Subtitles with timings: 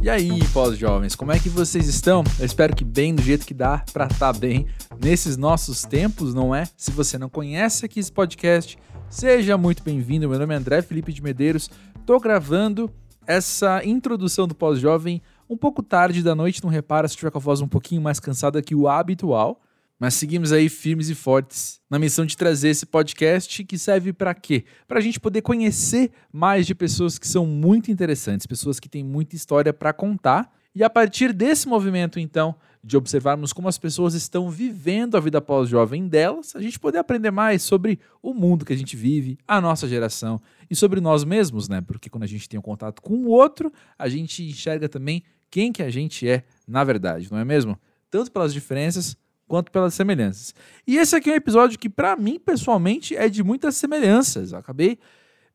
[0.00, 2.22] E aí, pós-jovens, como é que vocês estão?
[2.38, 4.66] Eu espero que bem, do jeito que dá pra estar tá bem
[5.02, 6.68] nesses nossos tempos, não é?
[6.76, 8.78] Se você não conhece aqui esse podcast,
[9.10, 10.28] seja muito bem-vindo.
[10.28, 11.68] Meu nome é André Felipe de Medeiros.
[12.06, 12.88] Tô gravando
[13.26, 15.20] essa introdução do pós-jovem
[15.50, 18.20] um pouco tarde da noite, não repara se tiver com a voz um pouquinho mais
[18.20, 19.60] cansada que o habitual.
[19.98, 24.32] Mas seguimos aí firmes e fortes na missão de trazer esse podcast que serve para
[24.32, 24.64] quê?
[24.86, 29.02] Para a gente poder conhecer mais de pessoas que são muito interessantes, pessoas que têm
[29.02, 30.52] muita história para contar.
[30.72, 35.40] E a partir desse movimento, então, de observarmos como as pessoas estão vivendo a vida
[35.40, 39.60] pós-jovem delas, a gente poder aprender mais sobre o mundo que a gente vive, a
[39.60, 40.40] nossa geração
[40.70, 41.80] e sobre nós mesmos, né?
[41.80, 45.72] Porque quando a gente tem um contato com o outro, a gente enxerga também quem
[45.72, 47.76] que a gente é na verdade, não é mesmo?
[48.10, 49.16] Tanto pelas diferenças
[49.48, 50.54] quanto pelas semelhanças.
[50.86, 54.52] E esse aqui é um episódio que, para mim, pessoalmente, é de muitas semelhanças.
[54.52, 54.98] Eu acabei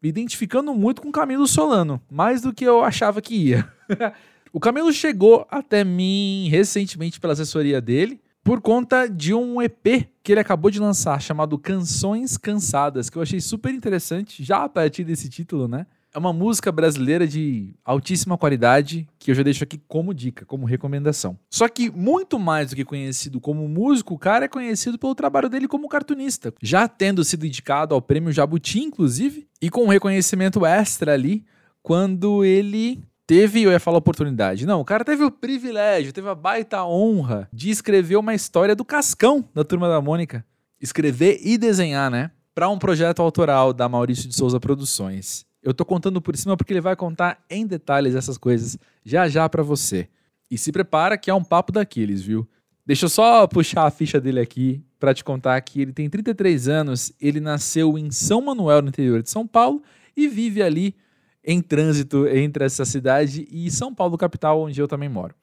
[0.02, 3.72] me identificando muito com Camilo Solano, mais do que eu achava que ia.
[4.52, 10.34] o Camilo chegou até mim recentemente pela assessoria dele, por conta de um EP que
[10.34, 15.06] ele acabou de lançar, chamado Canções Cansadas, que eu achei super interessante, já a partir
[15.06, 15.86] desse título, né?
[16.16, 20.64] É uma música brasileira de altíssima qualidade que eu já deixo aqui como dica, como
[20.64, 21.40] recomendação.
[21.50, 25.50] Só que muito mais do que conhecido como músico, o cara é conhecido pelo trabalho
[25.50, 30.64] dele como cartunista, já tendo sido indicado ao prêmio Jabuti, inclusive, e com um reconhecimento
[30.64, 31.44] extra ali
[31.82, 34.68] quando ele teve, eu ia falar oportunidade.
[34.68, 38.86] Não, o cara teve o privilégio, teve a baita honra de escrever uma história do
[38.86, 40.46] Cascão da Turma da Mônica.
[40.80, 42.30] Escrever e desenhar, né?
[42.54, 45.44] Para um projeto autoral da Maurício de Souza Produções.
[45.64, 49.48] Eu tô contando por cima porque ele vai contar em detalhes essas coisas já já
[49.48, 50.10] para você.
[50.52, 52.48] E se prepara que é um papo daqueles, viu?
[52.86, 56.68] Deixa eu só puxar a ficha dele aqui para te contar que ele tem 33
[56.68, 59.82] anos, ele nasceu em São Manuel, no interior de São Paulo,
[60.16, 60.96] e vive ali
[61.44, 65.34] em trânsito entre essa cidade e São Paulo, capital, onde eu também moro.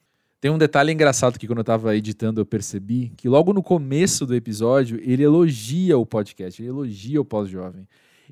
[0.41, 4.25] Tem um detalhe engraçado que quando eu estava editando eu percebi que logo no começo
[4.25, 7.87] do episódio ele elogia o podcast, ele elogia o pós-jovem.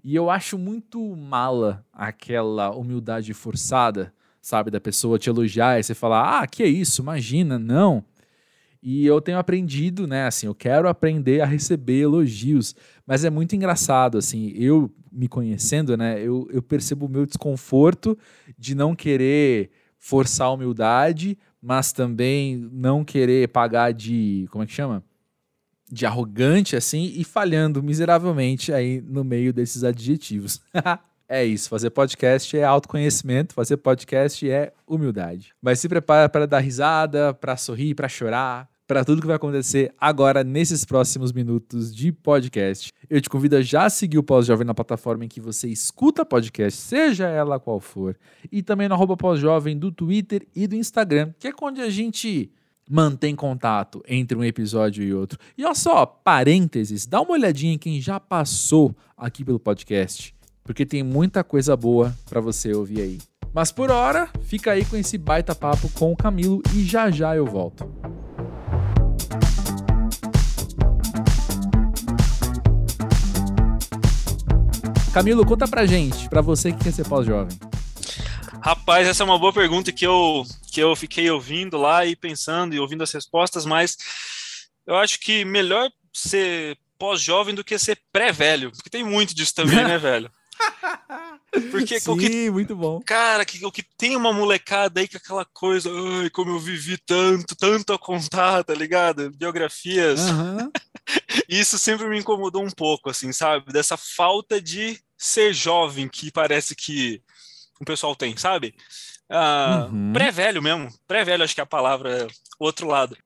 [0.04, 4.70] E eu acho muito mala aquela humildade forçada, sabe?
[4.70, 8.04] Da pessoa te elogiar e você falar, ah, que é isso, imagina, não.
[8.82, 10.26] E eu tenho aprendido, né?
[10.26, 12.74] Assim, eu quero aprender a receber elogios,
[13.06, 16.20] mas é muito engraçado, assim, eu me conhecendo, né?
[16.20, 18.16] Eu, eu percebo o meu desconforto
[18.56, 24.46] de não querer forçar a humildade, mas também não querer pagar de.
[24.50, 25.02] Como é que chama?
[25.90, 30.60] De arrogante assim e falhando miseravelmente aí no meio desses adjetivos.
[31.28, 35.54] é isso, fazer podcast é autoconhecimento, fazer podcast é humildade.
[35.60, 39.92] Mas se prepara para dar risada, para sorrir, para chorar, para tudo que vai acontecer
[40.00, 42.90] agora nesses próximos minutos de podcast.
[43.10, 46.80] Eu te convido a já seguir o Pós-Jovem na plataforma em que você escuta podcast,
[46.80, 48.16] seja ela qual for,
[48.50, 52.50] e também no arroba Pós-Jovem do Twitter e do Instagram, que é onde a gente
[52.88, 55.38] mantém contato entre um episódio e outro.
[55.56, 60.34] E olha só, parênteses, dá uma olhadinha em quem já passou aqui pelo podcast,
[60.64, 63.18] porque tem muita coisa boa para você ouvir aí.
[63.52, 67.34] Mas por hora, fica aí com esse baita papo com o Camilo e já já
[67.36, 67.88] eu volto.
[75.12, 77.58] Camilo, conta pra gente, pra você que quer ser pós-jovem.
[78.62, 82.74] Rapaz, essa é uma boa pergunta que eu, que eu fiquei ouvindo lá e pensando
[82.74, 83.96] e ouvindo as respostas, mas
[84.86, 89.84] eu acho que melhor ser pós-jovem do que ser pré-velho, porque tem muito disso também,
[89.84, 90.30] né, velho?
[91.70, 93.00] Porque Sim, o que, muito bom.
[93.00, 96.98] Cara, que, o que tem uma molecada aí com aquela coisa, ai, como eu vivi
[96.98, 99.30] tanto, tanto a contar, tá ligado?
[99.30, 100.20] Biografias.
[100.28, 100.70] Uhum.
[101.48, 103.72] Isso sempre me incomodou um pouco, assim, sabe?
[103.72, 107.22] Dessa falta de ser jovem que parece que
[107.80, 108.74] o pessoal tem, sabe?
[109.30, 110.12] Uh, uhum.
[110.12, 110.88] Pré-velho mesmo.
[111.06, 112.26] Pré-velho, acho que é a palavra,
[112.58, 113.16] o outro lado.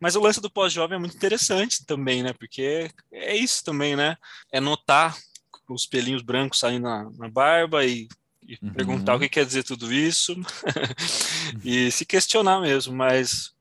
[0.00, 2.32] Mas o lance do pós-jovem é muito interessante também, né?
[2.32, 4.16] Porque é isso também, né?
[4.52, 5.16] É notar
[5.68, 8.08] os pelinhos brancos saindo na, na barba e,
[8.46, 8.72] e uhum.
[8.72, 10.34] perguntar o que quer dizer tudo isso
[11.64, 12.94] e se questionar mesmo.
[12.94, 13.52] Mas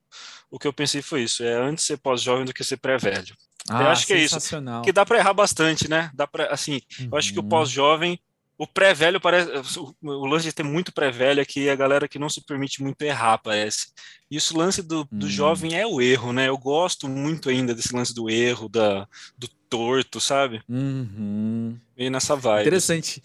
[0.51, 3.35] o que eu pensei foi isso: é antes ser pós-jovem do que ser pré-velho.
[3.69, 4.37] Ah, eu acho que é isso.
[4.83, 6.11] Que dá para errar bastante, né?
[6.13, 7.09] Dá para assim, uhum.
[7.11, 7.49] eu acho que o uhum.
[7.49, 8.19] pós-jovem
[8.57, 9.51] o pré-velho parece.
[10.01, 13.01] O lance de ter muito pré-velho é que a galera que não se permite muito
[13.03, 13.87] errar, parece.
[14.29, 15.29] E o lance do, do hum.
[15.29, 16.49] jovem é o erro, né?
[16.49, 19.07] Eu gosto muito ainda desse lance do erro, da,
[19.37, 20.61] do torto, sabe?
[20.67, 21.77] Uhum.
[21.95, 22.61] E nessa vibe.
[22.61, 23.21] Interessante.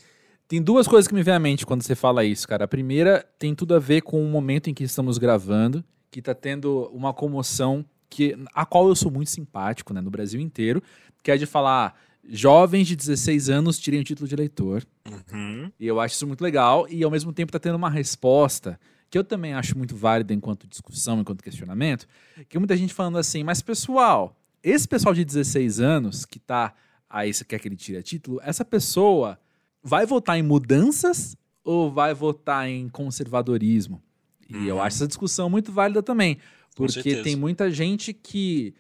[0.47, 2.65] Tem duas coisas que me vêm à mente quando você fala isso, cara.
[2.65, 6.35] A primeira tem tudo a ver com o momento em que estamos gravando, que tá
[6.35, 10.83] tendo uma comoção que, a qual eu sou muito simpático, né, no Brasil inteiro,
[11.23, 11.99] que é de falar
[12.29, 14.87] jovens de 16 anos tirem o título de eleitor.
[15.11, 15.71] Uhum.
[15.79, 16.87] E eu acho isso muito legal.
[16.89, 18.79] E ao mesmo tempo está tendo uma resposta
[19.11, 22.07] que eu também acho muito válida enquanto discussão, enquanto questionamento,
[22.49, 26.73] que muita gente falando assim, mas pessoal, esse pessoal de 16 anos que tá
[27.11, 29.39] aí, você quer que ele tire a título, essa pessoa
[29.83, 34.03] vai votar em mudanças ou vai votar em conservadorismo?
[34.49, 34.65] E uhum.
[34.65, 36.39] eu acho essa discussão muito válida também,
[36.75, 38.75] porque tem muita gente que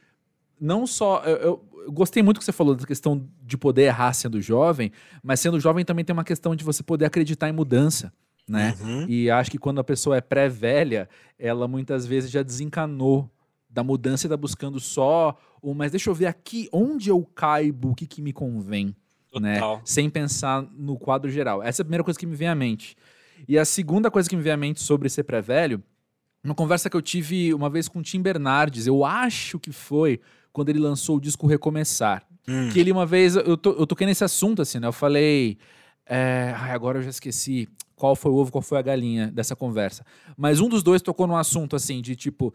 [0.59, 1.23] não só.
[1.25, 4.93] Eu, eu, eu, gostei muito que você falou da questão de poder errar sendo jovem,
[5.23, 8.12] mas sendo jovem também tem uma questão de você poder acreditar em mudança.
[8.49, 8.75] Né?
[8.81, 9.06] Uhum.
[9.08, 11.08] E acho que quando a pessoa é pré-velha,
[11.38, 13.31] ela muitas vezes já desencanou
[13.70, 17.90] da mudança e está buscando só o, mas deixa eu ver aqui onde eu caibo,
[17.90, 18.94] o que, que me convém.
[19.40, 19.61] Né?
[19.84, 21.62] Sem pensar no quadro geral.
[21.62, 22.96] Essa é a primeira coisa que me vem à mente.
[23.49, 25.82] E a segunda coisa que me vem à mente sobre ser pré-velho,
[26.44, 30.20] uma conversa que eu tive uma vez com o Tim Bernardes, eu acho que foi
[30.52, 32.25] quando ele lançou o disco Recomeçar.
[32.46, 32.69] Hum.
[32.70, 34.87] Que ele uma vez, eu, to, eu toquei nesse assunto, assim, né?
[34.87, 35.58] Eu falei.
[36.04, 39.54] É, ai, agora eu já esqueci qual foi o ovo, qual foi a galinha dessa
[39.54, 40.04] conversa.
[40.37, 42.52] Mas um dos dois tocou num assunto, assim, de tipo.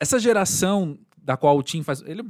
[0.00, 2.02] Essa geração da qual o Tim faz.
[2.02, 2.24] Ele é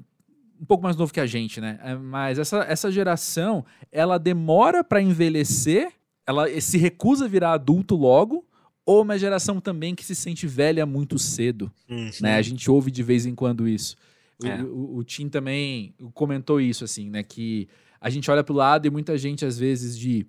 [0.61, 1.79] um pouco mais novo que a gente, né?
[1.83, 5.93] É, mas essa, essa geração, ela demora para envelhecer,
[6.27, 8.45] ela se recusa a virar adulto logo,
[8.85, 12.11] ou uma geração também que se sente velha muito cedo, uhum.
[12.21, 12.37] né?
[12.37, 13.97] A gente ouve de vez em quando isso.
[14.45, 14.63] É.
[14.63, 17.23] O, o, o, Tim também comentou isso, assim, né?
[17.23, 17.69] Que
[18.01, 20.27] a gente olha pro lado e muita gente, às vezes, de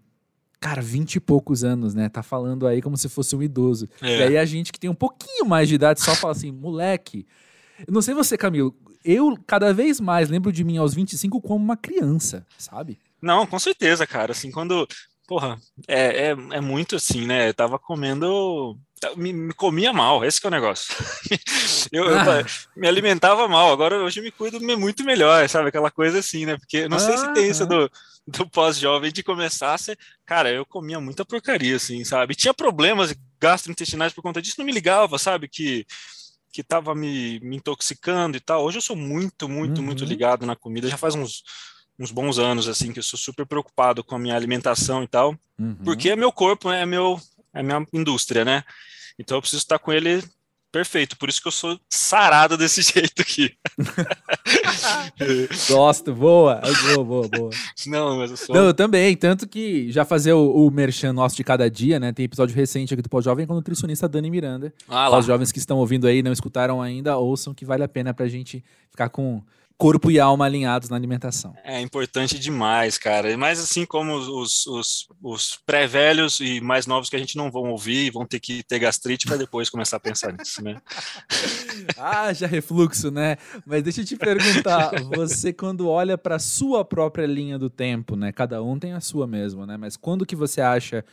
[0.59, 2.09] cara, vinte e poucos anos, né?
[2.09, 3.87] Tá falando aí como se fosse um idoso.
[4.01, 4.17] É.
[4.17, 7.25] E aí a gente que tem um pouquinho mais de idade só fala assim, moleque.
[7.87, 11.63] Eu não sei você, Camilo, eu cada vez mais lembro de mim aos 25 como
[11.63, 12.99] uma criança, sabe?
[13.21, 14.31] Não, com certeza, cara.
[14.31, 14.87] Assim, quando.
[15.27, 17.49] Porra, é, é, é muito assim, né?
[17.49, 18.77] Eu tava comendo.
[19.15, 20.93] Me, me comia mal, esse que é o negócio.
[21.91, 22.45] eu, eu ah.
[22.75, 25.69] me alimentava mal, agora hoje eu me cuido muito melhor, sabe?
[25.69, 26.57] Aquela coisa assim, né?
[26.57, 27.89] Porque não ah, sei se tem isso do,
[28.27, 29.97] do pós-jovem de começar a ser.
[30.25, 32.35] Cara, eu comia muita porcaria, assim, sabe?
[32.35, 35.47] Tinha problemas gastrointestinais por conta disso, não me ligava, sabe?
[35.47, 35.85] Que
[36.51, 38.63] que estava me, me, intoxicando e tal.
[38.63, 39.85] Hoje eu sou muito, muito, uhum.
[39.85, 40.87] muito ligado na comida.
[40.87, 41.43] Já faz uns,
[41.97, 45.35] uns bons anos assim que eu sou super preocupado com a minha alimentação e tal,
[45.59, 45.75] uhum.
[45.83, 47.19] porque é meu corpo, né, é meu
[47.53, 48.63] é minha indústria, né?
[49.19, 50.23] Então eu preciso estar com ele
[50.71, 53.55] Perfeito, por isso que eu sou sarado desse jeito aqui.
[55.67, 56.61] Gosto, boa,
[56.93, 57.49] boa, boa, boa.
[57.87, 58.55] Não, mas eu sou.
[58.55, 62.13] Não, eu também, tanto que já fazer o, o merchan nosso de cada dia, né?
[62.13, 64.71] Tem episódio recente aqui do Pós-Jovem com a nutricionista Dani Miranda.
[64.87, 65.17] Ah.
[65.17, 68.27] Os jovens que estão ouvindo aí não escutaram ainda, ouçam que vale a pena pra
[68.27, 69.41] gente ficar com
[69.79, 71.55] corpo e alma alinhados na alimentação.
[71.63, 73.35] É importante demais, cara.
[73.37, 77.71] Mas assim como os, os, os pré-velhos e mais novos que a gente não vão
[77.71, 80.81] ouvir, vão ter que ter gastrite para depois começar a pensar nisso, né?
[81.97, 83.37] ah, já refluxo, né?
[83.65, 88.33] Mas deixa eu te perguntar, você quando olha para sua própria linha do tempo, né?
[88.33, 89.77] Cada um tem a sua mesmo, né?
[89.77, 91.05] Mas quando que você acha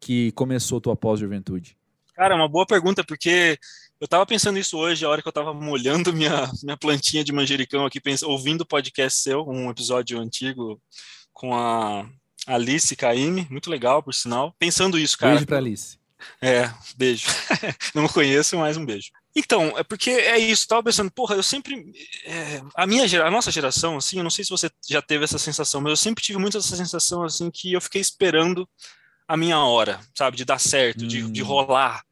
[0.00, 1.76] que começou tua pós-juventude?
[2.14, 3.58] Cara, uma boa pergunta, porque
[4.04, 7.32] eu tava pensando isso hoje, a hora que eu tava molhando minha, minha plantinha de
[7.32, 10.78] manjericão aqui, pensando, ouvindo o podcast seu, um episódio antigo
[11.32, 12.06] com a
[12.46, 14.54] Alice Caime, muito legal, por sinal.
[14.58, 15.32] Pensando isso, cara.
[15.32, 15.98] Beijo pra Alice.
[16.38, 17.28] É, beijo.
[17.94, 19.08] Não conheço, mas um beijo.
[19.34, 21.90] Então, é porque é isso, tava pensando, porra, eu sempre.
[22.26, 25.38] É, a minha a nossa geração, assim, eu não sei se você já teve essa
[25.38, 28.68] sensação, mas eu sempre tive muito essa sensação, assim, que eu fiquei esperando
[29.26, 31.08] a minha hora, sabe, de dar certo, hum.
[31.08, 31.46] de, de hum.
[31.46, 32.04] rolar.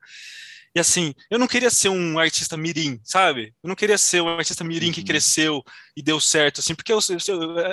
[0.75, 3.55] E assim, eu não queria ser um artista mirim, sabe?
[3.62, 5.07] Eu não queria ser um artista mirim que uhum.
[5.07, 5.62] cresceu
[5.95, 6.99] e deu certo, assim, porque eu,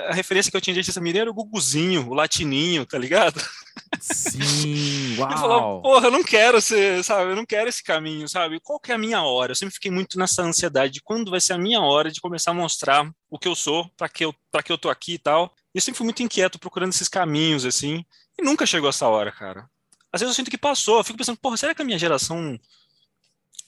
[0.10, 3.42] a referência que eu tinha de artista mirim era o Guguzinho, o Latininho, tá ligado?
[4.02, 5.32] Sim, uau!
[5.32, 7.32] Eu falava, porra, eu não quero ser, sabe?
[7.32, 8.60] Eu não quero esse caminho, sabe?
[8.60, 9.52] Qual que é a minha hora?
[9.52, 12.52] Eu sempre fiquei muito nessa ansiedade de quando vai ser a minha hora de começar
[12.52, 15.18] a mostrar o que eu sou, para que eu, para que eu tô aqui e
[15.18, 15.54] tal.
[15.74, 18.04] E eu sempre fui muito inquieto procurando esses caminhos, assim,
[18.38, 19.70] e nunca chegou essa hora, cara.
[20.12, 22.60] Às vezes eu sinto que passou, eu fico pensando, porra, será que a minha geração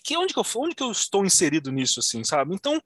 [0.03, 2.53] que onde que eu onde que eu estou inserido nisso assim, sabe?
[2.53, 2.81] Então,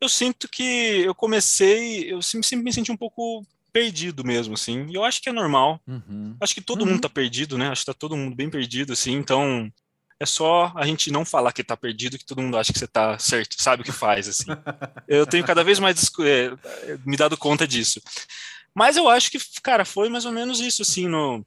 [0.00, 4.86] eu sinto que eu comecei, eu sempre, sempre me senti um pouco perdido mesmo, assim.
[4.88, 5.80] E eu acho que é normal.
[5.86, 6.36] Uhum.
[6.40, 6.92] Acho que todo uhum.
[6.92, 7.68] mundo tá perdido, né?
[7.68, 9.12] Acho que tá todo mundo bem perdido, assim.
[9.12, 9.70] Então,
[10.18, 12.86] é só a gente não falar que tá perdido, que todo mundo acha que você
[12.86, 14.46] tá certo, sabe o que faz, assim.
[15.06, 16.56] eu tenho cada vez mais é,
[17.04, 18.00] me dado conta disso.
[18.74, 21.44] Mas eu acho que, cara, foi mais ou menos isso, assim, no,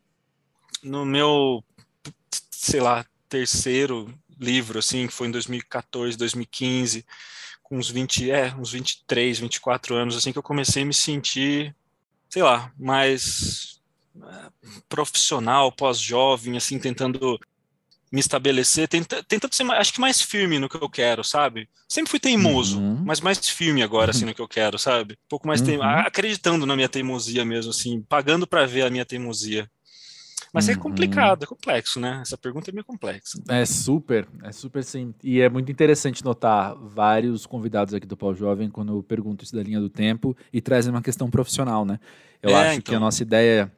[0.83, 1.63] no meu,
[2.51, 7.05] sei lá, terceiro livro, assim, que foi em 2014, 2015,
[7.63, 11.75] com uns 20, é, uns 23, 24 anos, assim, que eu comecei a me sentir,
[12.29, 13.81] sei lá, mais
[14.21, 14.49] é,
[14.87, 17.39] profissional, pós-jovem, assim, tentando
[18.11, 21.69] me estabelecer, tenta, tentando ser, acho que mais firme no que eu quero, sabe?
[21.87, 23.03] Sempre fui teimoso, uhum.
[23.05, 25.13] mas mais firme agora, assim, no que eu quero, sabe?
[25.13, 25.81] Um pouco mais uhum.
[25.81, 29.69] acreditando na minha teimosia mesmo, assim, pagando para ver a minha teimosia.
[30.53, 30.77] Mas é uhum.
[30.77, 32.19] é complicado, é complexo, né?
[32.21, 33.41] Essa pergunta é meio complexa.
[33.47, 35.13] É super, é super sim.
[35.23, 39.55] E é muito interessante notar vários convidados aqui do Pau Jovem quando eu pergunto isso
[39.55, 41.99] da linha do tempo e trazem uma questão profissional, né?
[42.41, 42.81] Eu é, acho então...
[42.81, 42.99] que a então.
[43.05, 43.71] nossa ideia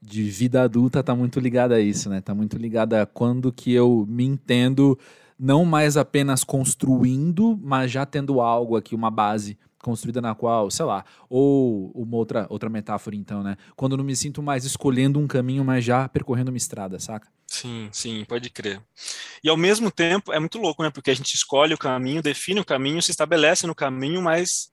[0.00, 2.20] de vida adulta tá muito ligada a isso, né?
[2.20, 4.98] Tá muito ligada a quando que eu me entendo
[5.38, 10.84] não mais apenas construindo, mas já tendo algo aqui, uma base construída na qual, sei
[10.84, 13.56] lá, ou uma outra, outra metáfora então, né?
[13.76, 17.28] Quando eu não me sinto mais escolhendo um caminho, mas já percorrendo uma estrada, saca?
[17.46, 18.80] Sim, sim, pode crer.
[19.42, 20.90] E ao mesmo tempo é muito louco, né?
[20.90, 24.70] Porque a gente escolhe o caminho, define o caminho, se estabelece no caminho, mas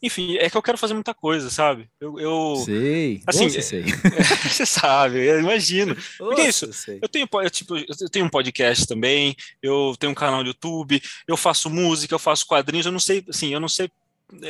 [0.00, 1.88] enfim, é que eu quero fazer muita coisa, sabe?
[2.00, 3.20] Eu, eu sei.
[3.26, 3.82] Assim, você sei.
[4.48, 5.96] você sabe, eu imagino.
[6.16, 6.70] Porque é isso.
[7.02, 11.02] Eu tenho, eu, tipo, eu tenho um podcast também, eu tenho um canal no YouTube,
[11.26, 13.90] eu faço música, eu faço quadrinhos, eu não sei, assim, eu não sei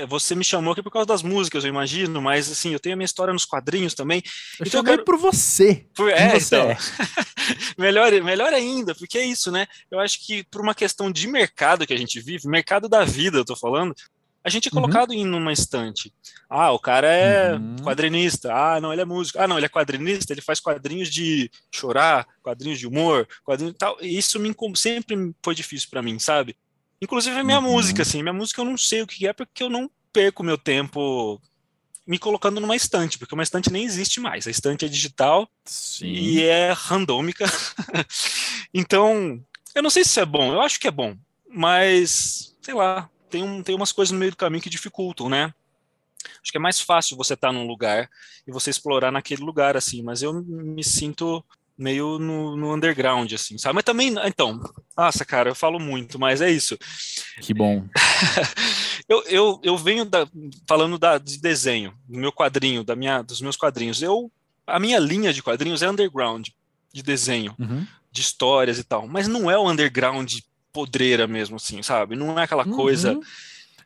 [0.09, 2.97] você me chamou aqui por causa das músicas, eu imagino, mas assim, eu tenho a
[2.97, 4.23] minha história nos quadrinhos também.
[4.59, 5.05] Eu então, chamei eu quero...
[5.05, 5.87] por você.
[5.95, 6.11] Por...
[6.11, 6.71] É, você então.
[6.71, 6.77] É.
[7.79, 9.67] melhor, melhor ainda, porque é isso, né?
[9.91, 13.39] Eu acho que por uma questão de mercado que a gente vive, mercado da vida,
[13.39, 13.95] eu tô falando,
[14.43, 14.83] a gente é uhum.
[14.83, 15.17] colocado uhum.
[15.17, 16.13] em uma estante.
[16.49, 17.77] Ah, o cara é uhum.
[17.85, 18.53] quadrinista.
[18.53, 19.39] Ah, não, ele é músico.
[19.39, 23.97] Ah, não, ele é quadrinista, ele faz quadrinhos de chorar, quadrinhos de humor, quadrinhos tal.
[24.01, 26.57] E isso me, sempre foi difícil para mim, sabe?
[27.01, 27.73] Inclusive a minha uhum.
[27.73, 30.59] música, assim, minha música eu não sei o que é porque eu não perco meu
[30.59, 31.41] tempo
[32.07, 34.47] me colocando numa estante, porque uma estante nem existe mais.
[34.47, 36.07] A estante é digital Sim.
[36.07, 37.45] e é randômica.
[38.73, 41.15] então, eu não sei se isso é bom, eu acho que é bom,
[41.49, 45.53] mas sei lá, tem, um, tem umas coisas no meio do caminho que dificultam, né?
[46.43, 48.09] Acho que é mais fácil você estar tá num lugar
[48.47, 51.45] e você explorar naquele lugar, assim, mas eu me sinto
[51.79, 53.77] meio no, no, underground, assim, sabe?
[53.77, 54.61] Mas também, então,
[54.97, 56.77] nossa, cara, eu falo muito, mas é isso.
[57.41, 57.87] Que bom.
[59.09, 60.27] eu, eu, eu venho da,
[60.69, 64.03] falando da, de desenho, do meu quadrinho, da minha, dos meus quadrinhos.
[64.03, 64.31] Eu,
[64.67, 66.49] a minha linha de quadrinhos é underground,
[66.93, 67.87] de desenho, uhum.
[68.11, 70.33] de histórias e tal, mas não é o underground
[70.73, 72.17] podreira mesmo, assim, sabe?
[72.17, 72.77] Não é aquela uhum.
[72.77, 73.19] coisa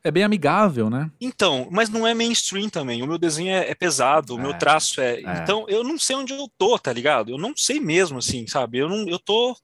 [0.05, 1.11] é bem amigável, né?
[1.21, 3.03] Então, mas não é mainstream também.
[3.03, 5.21] O meu desenho é, é pesado, o é, meu traço é...
[5.21, 5.43] é...
[5.43, 7.31] Então, eu não sei onde eu tô, tá ligado?
[7.31, 8.79] Eu não sei mesmo, assim, sabe?
[8.79, 9.57] Eu não, eu tô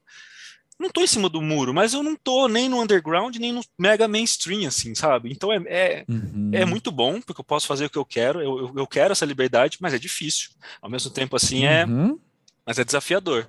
[0.79, 3.61] não tô em cima do muro, mas eu não tô nem no underground, nem no
[3.77, 5.29] mega mainstream, assim, sabe?
[5.29, 6.51] Então é, é, uhum.
[6.53, 9.11] é muito bom, porque eu posso fazer o que eu quero, eu, eu, eu, quero
[9.11, 10.51] essa liberdade, mas é difícil.
[10.81, 11.85] Ao mesmo tempo, assim, é.
[11.85, 12.17] Uhum.
[12.65, 13.47] Mas é desafiador.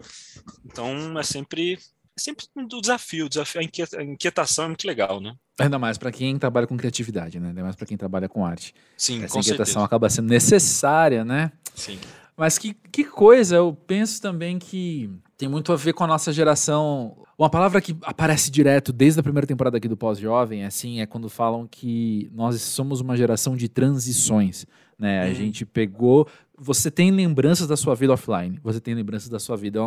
[0.64, 1.78] Então é sempre é
[2.20, 5.34] sempre um desafio, desafio a inquietação é muito legal, né?
[5.58, 7.48] Ainda mais para quem trabalha com criatividade, né?
[7.48, 8.74] Ainda mais para quem trabalha com arte.
[8.96, 9.84] Sim, Essa inquietação certeza.
[9.84, 11.52] acaba sendo necessária, né?
[11.74, 11.98] Sim.
[12.36, 16.32] Mas que, que coisa, eu penso também que tem muito a ver com a nossa
[16.32, 17.16] geração.
[17.36, 21.28] Uma palavra que aparece direto desde a primeira temporada aqui do Pós-Jovem, assim, é quando
[21.28, 24.66] falam que nós somos uma geração de transições,
[24.98, 25.24] né?
[25.24, 25.34] A uhum.
[25.34, 26.26] gente pegou...
[26.62, 29.80] Você tem lembranças da sua vida offline, você tem lembranças da sua vida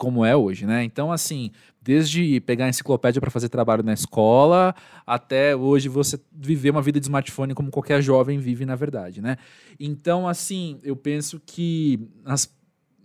[0.00, 0.82] como é hoje, né?
[0.82, 1.50] Então, assim,
[1.82, 4.74] desde pegar a enciclopédia para fazer trabalho na escola,
[5.06, 9.36] até hoje você viver uma vida de smartphone como qualquer jovem vive, na verdade, né?
[9.78, 12.50] Então, assim, eu penso que nas,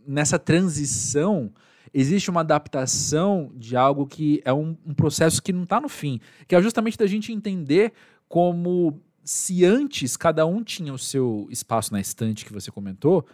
[0.08, 1.52] nessa transição
[1.94, 6.22] existe uma adaptação de algo que é um, um processo que não está no fim,
[6.48, 7.92] que é justamente da gente entender
[8.30, 13.26] como se antes cada um tinha o seu espaço na estante que você comentou,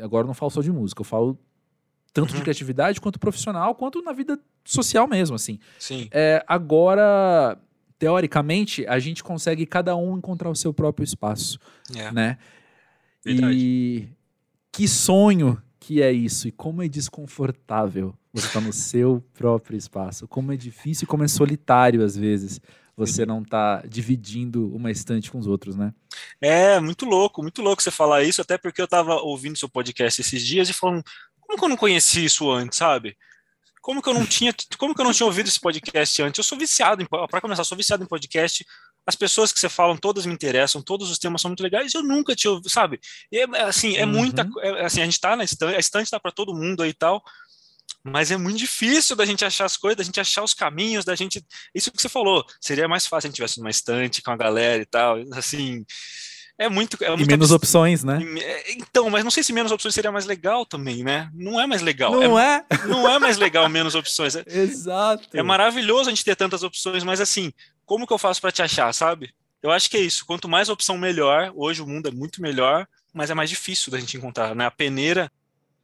[0.00, 1.36] agora eu não falo só de música, eu falo
[2.12, 2.36] tanto uhum.
[2.36, 5.58] de criatividade quanto profissional, quanto na vida social mesmo, assim.
[5.78, 6.08] Sim.
[6.10, 7.58] É, agora,
[7.98, 11.58] teoricamente, a gente consegue cada um encontrar o seu próprio espaço,
[11.94, 12.10] é.
[12.12, 12.38] né?
[13.24, 13.56] Verdade.
[13.56, 14.08] E
[14.70, 19.76] que sonho que é isso e como é desconfortável você estar tá no seu próprio
[19.76, 22.60] espaço, como é difícil e como é solitário às vezes
[22.96, 25.94] você não tá dividindo uma estante com os outros, né?
[26.40, 30.20] É, muito louco, muito louco você falar isso, até porque eu tava ouvindo seu podcast
[30.20, 31.02] esses dias e falando,
[31.52, 33.16] como que eu não conheci isso antes, sabe?
[33.80, 36.38] Como que eu não tinha, como que eu não tinha ouvido esse podcast antes?
[36.38, 38.64] Eu sou viciado em, para começar, sou viciado em podcast.
[39.04, 41.92] As pessoas que você falam, todas me interessam, todos os temas são muito legais.
[41.92, 43.00] Eu nunca tinha ouvido, sabe?
[43.32, 44.12] É, assim, é uhum.
[44.12, 46.90] muita, é, assim, a gente tá na estante, a estante tá para todo mundo aí
[46.90, 47.22] e tal.
[48.04, 51.14] Mas é muito difícil da gente achar as coisas, da gente achar os caminhos, da
[51.14, 51.44] gente.
[51.74, 54.36] Isso que você falou, seria mais fácil se a gente tivesse numa estante com a
[54.36, 55.16] galera e tal.
[55.34, 55.84] Assim,
[56.58, 57.02] é muito.
[57.02, 57.64] É muito e menos abs...
[57.64, 58.20] opções, né?
[58.38, 61.30] É, então, mas não sei se menos opções seria mais legal também, né?
[61.34, 62.12] Não é mais legal.
[62.12, 62.64] Não é?
[62.70, 62.86] é?
[62.86, 64.36] Não é mais legal menos opções.
[64.36, 65.28] É, Exato.
[65.32, 67.52] É maravilhoso a gente ter tantas opções, mas assim,
[67.84, 69.32] como que eu faço para te achar, sabe?
[69.62, 70.26] Eu acho que é isso.
[70.26, 71.52] Quanto mais opção, melhor.
[71.54, 74.66] Hoje o mundo é muito melhor, mas é mais difícil da gente encontrar, né?
[74.66, 75.30] A peneira,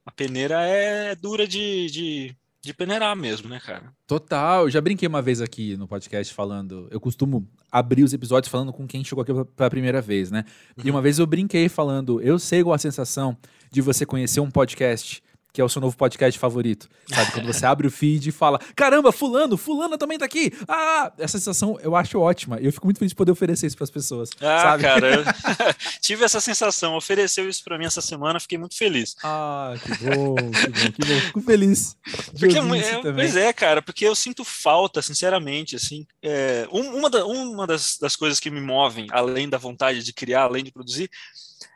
[0.04, 3.92] a peneira é dura de, de de peneirar mesmo, né, cara?
[4.06, 4.64] Total.
[4.64, 6.88] Eu já brinquei uma vez aqui no podcast falando.
[6.90, 10.44] Eu costumo abrir os episódios falando com quem chegou aqui pela primeira vez, né?
[10.76, 10.84] Uhum.
[10.86, 12.20] E uma vez eu brinquei falando.
[12.20, 13.36] Eu sei qual a sensação
[13.70, 15.22] de você conhecer um podcast
[15.58, 16.88] que é o seu novo podcast favorito.
[17.12, 17.32] Sabe?
[17.32, 20.52] Quando você abre o feed e fala: caramba, Fulano, Fulana também tá aqui.
[20.68, 22.60] Ah, essa sensação eu acho ótima.
[22.60, 24.30] E eu fico muito feliz de poder oferecer isso para as pessoas.
[24.40, 24.84] Ah, sabe?
[24.84, 25.24] cara, eu
[26.00, 26.94] tive essa sensação.
[26.94, 29.16] Ofereceu isso para mim essa semana, fiquei muito feliz.
[29.24, 31.20] Ah, que bom, que bom, que bom.
[31.26, 31.96] Fico feliz.
[32.38, 36.06] Porque, é, pois é, cara, porque eu sinto falta, sinceramente, assim.
[36.22, 40.42] É, uma, da, uma das, das coisas que me movem, além da vontade de criar,
[40.42, 41.10] além de produzir,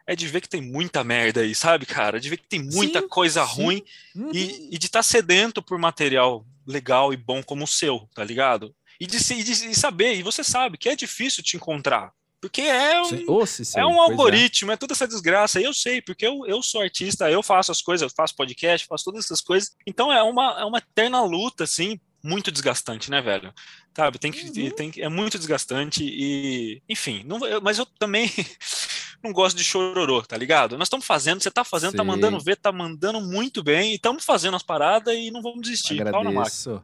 [0.06, 2.20] é de ver que tem muita merda aí, sabe, cara?
[2.20, 3.52] De ver que tem muita sim, coisa sim.
[3.54, 3.84] ruim
[4.14, 4.30] uhum.
[4.32, 8.24] e, e, de estar tá sedento por material legal e bom como o seu, tá
[8.24, 8.74] ligado?
[9.00, 12.12] E de, e de e saber, e você sabe que é difícil te encontrar.
[12.40, 13.44] Porque é um, oh,
[13.76, 13.98] é um é.
[14.00, 14.74] algoritmo, é.
[14.74, 14.76] é.
[14.76, 15.60] toda essa desgraça.
[15.60, 19.24] Eu sei, porque eu, eu sou artista, eu faço as coisas, faço podcast, faço todas
[19.24, 19.70] essas coisas.
[19.86, 23.54] Então é uma, é uma eterna luta, assim, muito desgastante, né, velho?
[23.96, 24.70] Sabe, tem que, uhum.
[24.70, 28.28] tem é muito desgastante e, enfim, não, eu, mas eu também
[29.22, 30.76] não gosto de chororô, tá ligado?
[30.76, 31.96] Nós estamos fazendo, você tá fazendo, Sim.
[31.96, 35.62] tá mandando ver, tá mandando muito bem, e estamos fazendo as paradas e não vamos
[35.62, 36.00] desistir.
[36.00, 36.82] Agradeço.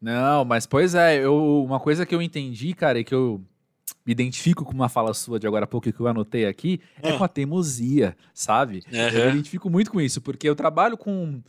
[0.00, 3.40] Não, mas pois é, eu, uma coisa que eu entendi, cara, e que eu
[4.04, 7.10] me identifico com uma fala sua de agora há pouco que eu anotei aqui, é
[7.10, 7.18] ah.
[7.18, 8.82] com a teimosia, sabe?
[8.92, 8.98] Uhum.
[8.98, 11.42] Eu me identifico muito com isso, porque eu trabalho com,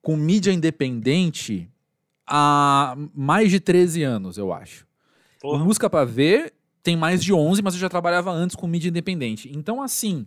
[0.00, 1.68] com mídia independente
[2.26, 4.86] há mais de 13 anos, eu acho.
[5.40, 5.64] Porra.
[5.64, 9.50] Música para Ver tem mais de 11, mas eu já trabalhava antes com mídia independente.
[9.54, 10.26] Então, assim,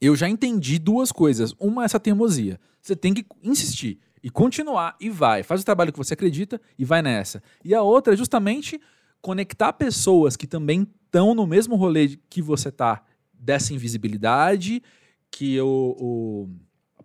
[0.00, 1.54] eu já entendi duas coisas.
[1.58, 2.58] Uma é essa teimosia.
[2.82, 5.42] Você tem que insistir e continuar e vai.
[5.42, 7.42] Faz o trabalho que você acredita e vai nessa.
[7.64, 8.80] E a outra é justamente
[9.20, 14.82] conectar pessoas que também estão no mesmo rolê que você tá dessa invisibilidade,
[15.30, 16.50] que o, o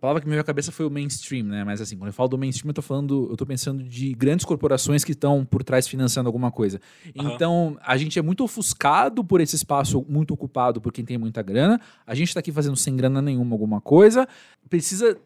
[0.00, 1.62] palavra que me veio à cabeça foi o mainstream, né?
[1.62, 4.46] Mas assim, quando eu falo do mainstream, eu tô falando, eu tô pensando de grandes
[4.46, 6.80] corporações que estão por trás financiando alguma coisa.
[7.14, 7.30] Uhum.
[7.30, 11.42] Então, a gente é muito ofuscado por esse espaço muito ocupado por quem tem muita
[11.42, 11.78] grana.
[12.06, 14.26] A gente tá aqui fazendo sem grana nenhuma alguma coisa.
[14.68, 15.18] Precisa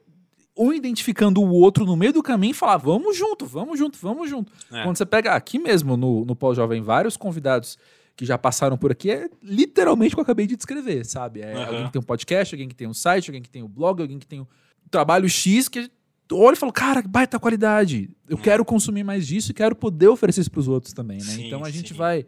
[0.57, 4.29] um identificando o outro no meio do caminho e falar: vamos junto, vamos junto, vamos
[4.29, 4.53] junto.
[4.73, 4.83] É.
[4.83, 7.79] Quando você pega aqui mesmo no, no Pós-Jovem vários convidados
[8.17, 11.41] que já passaram por aqui é literalmente o que eu acabei de descrever, sabe?
[11.41, 11.65] É uhum.
[11.65, 14.01] alguém que tem um podcast, alguém que tem um site, alguém que tem um blog,
[14.01, 14.47] alguém que tem um
[14.91, 15.91] trabalho X que
[16.33, 18.11] olha e fala, cara, baita qualidade.
[18.29, 18.41] Eu hum.
[18.41, 21.25] quero consumir mais disso e quero poder oferecer isso para os outros também, né?
[21.25, 21.95] Sim, então a gente sim.
[21.95, 22.27] vai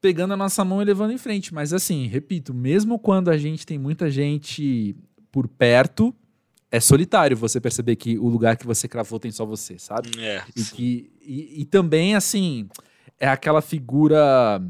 [0.00, 1.54] pegando a nossa mão e levando em frente.
[1.54, 4.96] Mas assim, repito, mesmo quando a gente tem muita gente
[5.30, 6.14] por perto,
[6.70, 10.10] é solitário você perceber que o lugar que você cravou tem só você, sabe?
[10.18, 12.68] É, e, que, e, e também, assim,
[13.20, 14.60] é aquela figura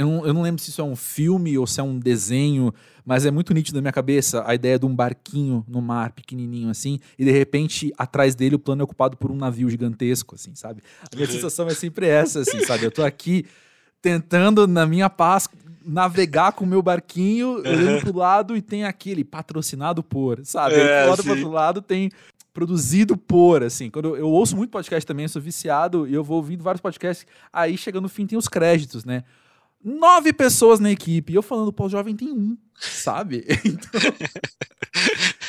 [0.00, 2.72] eu não, eu não lembro se isso é um filme ou se é um desenho,
[3.04, 6.70] mas é muito nítido na minha cabeça a ideia de um barquinho no mar, pequenininho
[6.70, 10.54] assim, e de repente atrás dele o plano é ocupado por um navio gigantesco, assim,
[10.54, 10.82] sabe?
[11.02, 12.84] A minha sensação é sempre essa, assim, sabe?
[12.84, 13.44] Eu tô aqui
[14.00, 15.46] tentando, na minha paz,
[15.84, 20.76] navegar com o meu barquinho, olhando pro lado e tem aquele patrocinado por, sabe?
[20.76, 22.10] É, do pro outro lado tem
[22.54, 23.90] produzido por, assim.
[23.90, 26.80] Quando eu, eu, ouço muito podcast também, eu sou viciado e eu vou ouvindo vários
[26.80, 27.26] podcasts.
[27.52, 29.24] Aí chega no fim tem os créditos, né?
[29.82, 31.32] Nove pessoas na equipe.
[31.32, 33.44] E eu falando, pô, o jovem tem um, sabe?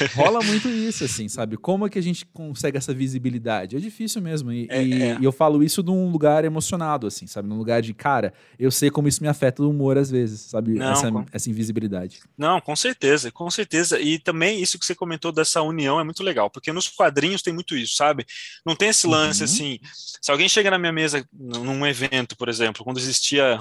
[0.03, 1.57] Então, rola muito isso, assim, sabe?
[1.57, 3.75] Como é que a gente consegue essa visibilidade?
[3.75, 4.51] É difícil mesmo.
[4.51, 5.17] E, é, e, é.
[5.19, 7.47] e eu falo isso num lugar emocionado, assim, sabe?
[7.47, 10.73] Num lugar de, cara, eu sei como isso me afeta o humor às vezes, sabe?
[10.73, 11.25] Não, essa, com...
[11.31, 12.19] essa invisibilidade.
[12.37, 13.99] Não, com certeza, com certeza.
[13.99, 17.53] E também isso que você comentou dessa união é muito legal, porque nos quadrinhos tem
[17.53, 18.25] muito isso, sabe?
[18.65, 19.45] Não tem esse lance uhum.
[19.45, 19.79] assim.
[20.21, 23.59] Se alguém chega na minha mesa num evento, por exemplo, quando existia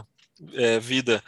[0.55, 1.23] é, vida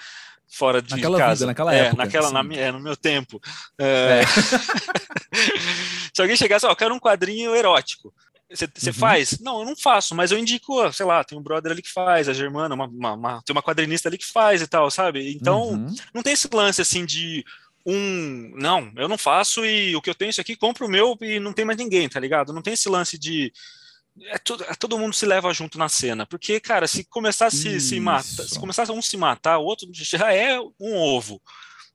[0.49, 1.35] fora de naquela casa.
[1.35, 2.05] Vida, naquela é, época.
[2.05, 3.41] Naquela, na, é, no meu tempo.
[3.79, 4.21] É...
[4.21, 4.25] é.
[6.15, 8.13] Se alguém chegasse, ó, eu quero um quadrinho erótico.
[8.55, 8.93] Você uhum.
[8.93, 9.39] faz?
[9.41, 12.29] Não, eu não faço, mas eu indico, sei lá, tem um brother ali que faz,
[12.29, 15.33] a Germana, uma, uma, uma, tem uma quadrinista ali que faz e tal, sabe?
[15.33, 15.95] Então, uhum.
[16.13, 17.43] não tem esse lance assim de
[17.87, 18.53] um.
[18.57, 21.41] Não, eu não faço e o que eu tenho isso aqui, compro o meu e
[21.41, 22.53] não tem mais ninguém, tá ligado?
[22.53, 23.51] Não tem esse lance de
[24.21, 26.27] é tudo, é, todo mundo se leva junto na cena.
[26.27, 29.89] Porque, cara, se começar a se, se matar, se começar um se matar, o outro
[29.93, 31.41] já é um ovo.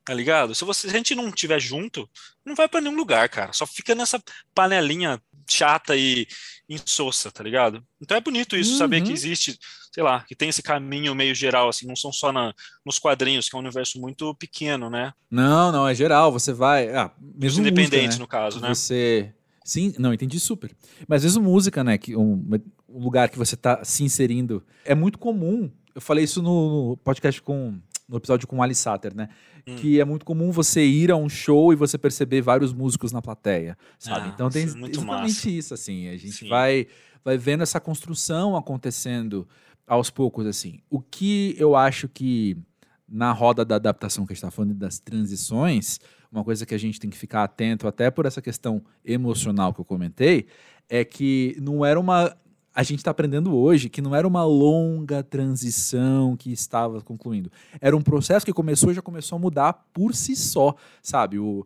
[0.04, 0.56] Tá ligado?
[0.56, 2.10] Se, você, se a gente não tiver junto,
[2.46, 3.52] não vai para nenhum lugar, cara.
[3.52, 4.24] Só fica nessa
[4.56, 6.26] panelinha chata e
[6.70, 7.84] insossa, tá ligado?
[8.02, 8.78] Então é bonito isso, uhum.
[8.78, 9.14] saber que uhum.
[9.14, 9.60] existe,
[9.92, 12.54] sei lá, que tem esse caminho meio geral, assim, não são só na,
[12.86, 15.14] nos quadrinhos, que é um universo muito pequeno, né?
[15.30, 16.32] Não, não, é geral.
[16.32, 16.90] Você vai.
[16.90, 18.20] Ah, mesmo independente, música, né?
[18.20, 18.70] no caso, né?
[18.70, 19.34] Você
[19.68, 20.74] Sim, não, entendi super.
[21.10, 22.42] Mas às vezes música, né, que um,
[22.88, 25.70] um lugar que você está se inserindo, é muito comum.
[25.94, 27.78] Eu falei isso no, no podcast com
[28.08, 29.28] no episódio com o Ali Satter, né?
[29.68, 29.76] Hum.
[29.76, 33.22] Que é muito comum você ir a um show e você perceber vários músicos na
[33.22, 34.30] plateia, sabe?
[34.30, 35.50] Ah, então tem é exatamente massa.
[35.50, 36.08] isso, assim.
[36.08, 36.88] A gente vai,
[37.26, 39.46] vai vendo essa construção acontecendo
[39.86, 40.80] aos poucos, assim.
[40.90, 42.58] O que eu acho que
[43.06, 46.00] na roda da adaptação que a gente está falando das transições,
[46.32, 49.80] uma coisa que a gente tem que ficar atento, até por essa questão emocional que
[49.80, 50.48] eu comentei,
[50.90, 52.36] é que não era uma.
[52.74, 57.52] A gente está aprendendo hoje que não era uma longa transição que estava concluindo.
[57.82, 61.40] Era um processo que começou e já começou a mudar por si só, sabe?
[61.40, 61.66] O,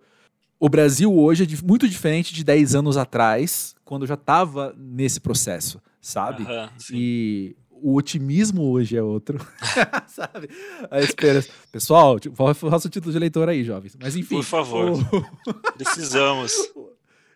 [0.58, 5.82] o Brasil hoje é muito diferente de 10 anos atrás, quando já estava nesse processo,
[6.00, 6.44] sabe?
[6.44, 9.40] Uhum, e o otimismo hoje é outro,
[10.08, 10.50] sabe?
[10.90, 11.50] A esperança.
[11.72, 12.18] Pessoal,
[12.56, 13.98] faça o título de leitor aí, jovens.
[14.00, 14.36] Mas enfim.
[14.36, 14.92] Por favor.
[14.92, 15.54] O...
[15.78, 16.54] Precisamos.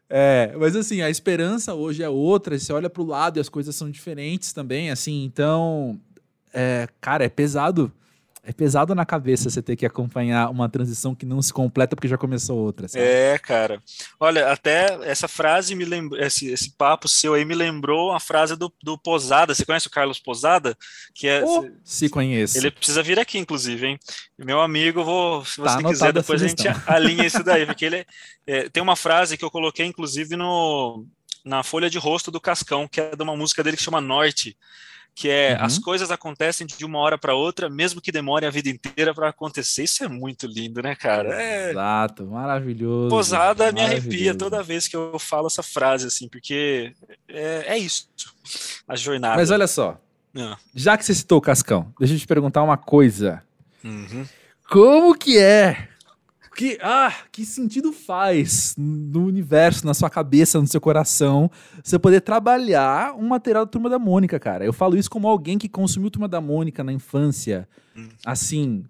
[0.10, 2.58] É, mas assim, a esperança hoje é outra.
[2.58, 5.24] Você olha para o lado e as coisas são diferentes também, assim.
[5.24, 6.00] Então,
[6.54, 7.92] é, cara, é pesado
[8.48, 12.08] é pesado na cabeça você ter que acompanhar uma transição que não se completa porque
[12.08, 12.88] já começou outra.
[12.88, 13.04] Sabe?
[13.04, 13.82] É, cara.
[14.20, 18.56] Olha, até essa frase me lembrou, esse, esse papo seu aí me lembrou a frase
[18.56, 19.54] do, do Posada.
[19.56, 20.78] Você conhece o Carlos Posada?
[21.14, 22.58] Que é, oh, se, conhece.
[22.58, 24.00] Ele precisa vir aqui, inclusive, hein?
[24.38, 27.66] Meu amigo, vou, se tá você tá quiser, depois a, a gente alinha isso daí,
[27.66, 28.06] porque ele
[28.46, 31.04] é, tem uma frase que eu coloquei, inclusive, no,
[31.44, 34.56] na folha de rosto do Cascão, que é de uma música dele que chama Norte
[35.16, 35.66] que é uhum.
[35.66, 39.30] as coisas acontecem de uma hora para outra, mesmo que demore a vida inteira para
[39.30, 39.84] acontecer.
[39.84, 41.42] Isso é muito lindo, né, cara?
[41.42, 41.72] É...
[41.72, 43.10] Exato, maravilhoso.
[43.10, 46.94] Posada me arrepia toda vez que eu falo essa frase, assim, porque
[47.30, 48.10] é, é isso,
[48.86, 49.38] a jornada.
[49.38, 49.98] Mas olha só,
[50.38, 50.58] ah.
[50.76, 53.42] já que você citou o Cascão, deixa eu te perguntar uma coisa.
[53.82, 54.26] Uhum.
[54.70, 55.88] Como que é
[56.56, 61.52] que, ah, que sentido faz no universo, na sua cabeça, no seu coração,
[61.84, 64.66] você poder trabalhar um material da Turma da Mônica, cara?
[64.66, 67.68] Eu falo isso como alguém que consumiu Turma da Mônica na infância.
[67.96, 68.08] Hum.
[68.26, 68.86] Assim,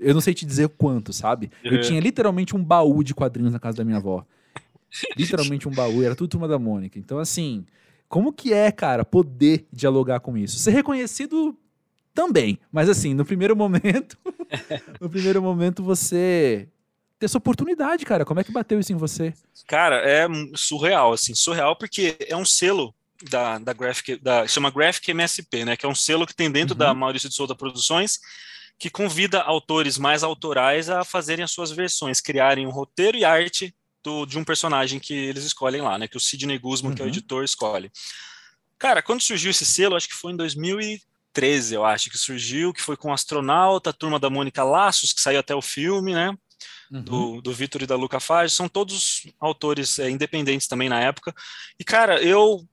[0.00, 1.50] eu não sei te dizer quanto, sabe?
[1.62, 4.24] Eu tinha literalmente um baú de quadrinhos na casa da minha avó.
[5.16, 6.98] literalmente um baú, era tudo Turma da Mônica.
[6.98, 7.66] Então, assim,
[8.08, 10.58] como que é, cara, poder dialogar com isso?
[10.58, 11.56] Ser reconhecido
[12.14, 14.18] também, mas assim, no primeiro momento,
[15.00, 16.68] no primeiro momento você
[17.26, 18.24] essa oportunidade, cara.
[18.24, 19.32] Como é que bateu isso em você?
[19.66, 22.94] Cara, é surreal, assim, surreal porque é um selo
[23.28, 26.74] da, da Graphic, da, chama Graphic MSP, né, que é um selo que tem dentro
[26.74, 26.78] uhum.
[26.78, 28.18] da Maurício de Souza Produções,
[28.78, 33.74] que convida autores mais autorais a fazerem as suas versões, criarem um roteiro e arte
[34.02, 36.96] do, de um personagem que eles escolhem lá, né, que o Sidney Guzman, uhum.
[36.96, 37.12] que é o uhum.
[37.12, 37.90] editor, escolhe.
[38.78, 42.82] Cara, quando surgiu esse selo, acho que foi em 2013, eu acho que surgiu, que
[42.82, 46.36] foi com o Astronauta, a Turma da Mônica Laços, que saiu até o filme, né,
[46.92, 47.02] uhum.
[47.02, 51.34] do, do Vitor e da Luca Fage, são todos autores é, independentes também na época.
[51.78, 52.66] E, cara, eu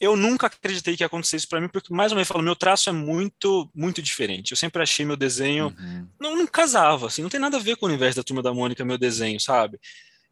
[0.00, 2.44] eu nunca acreditei que ia acontecer isso para mim, porque, mais ou menos, eu falo,
[2.44, 4.52] meu traço é muito, muito diferente.
[4.52, 5.74] Eu sempre achei meu desenho.
[5.76, 6.08] Uhum.
[6.20, 8.54] Não, não casava, assim, não tem nada a ver com o universo da turma da
[8.54, 9.78] Mônica, meu desenho, sabe?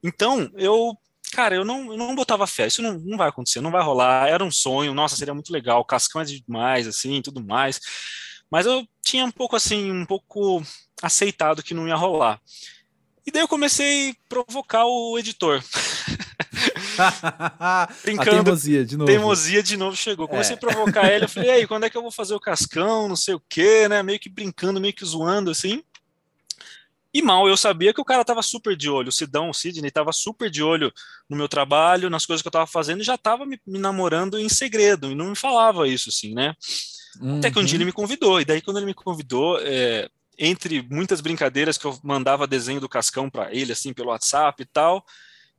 [0.03, 0.97] Então, eu.
[1.33, 4.29] Cara, eu não, eu não botava fé, isso não, não vai acontecer, não vai rolar.
[4.29, 7.81] Era um sonho, nossa, seria muito legal, Cascão é demais, assim, tudo mais.
[8.49, 10.63] Mas eu tinha um pouco, assim, um pouco
[11.03, 12.41] aceitado que não ia rolar.
[13.27, 15.63] E daí eu comecei a provocar o editor.
[18.05, 18.31] Brincando.
[18.31, 19.11] A teimosia de novo.
[19.11, 20.29] Teimosia de novo chegou.
[20.29, 20.57] Comecei é.
[20.57, 21.25] a provocar ele.
[21.25, 23.09] Eu falei, aí, quando é que eu vou fazer o cascão?
[23.09, 24.03] Não sei o quê, né?
[24.03, 25.83] Meio que brincando, meio que zoando, assim.
[27.17, 29.91] E mal eu sabia que o cara tava super de olho, o Sidão, o Sidney,
[29.91, 30.93] tava super de olho
[31.31, 34.39] no meu trabalho, nas coisas que eu tava fazendo, e já tava me, me namorando
[34.39, 36.55] em segredo, e não me falava isso, assim, né?
[37.19, 37.39] Uhum.
[37.39, 37.79] Até que um dia uhum.
[37.79, 41.99] ele me convidou, e daí quando ele me convidou, é, entre muitas brincadeiras que eu
[42.03, 45.05] mandava desenho do Cascão para ele, assim, pelo WhatsApp e tal,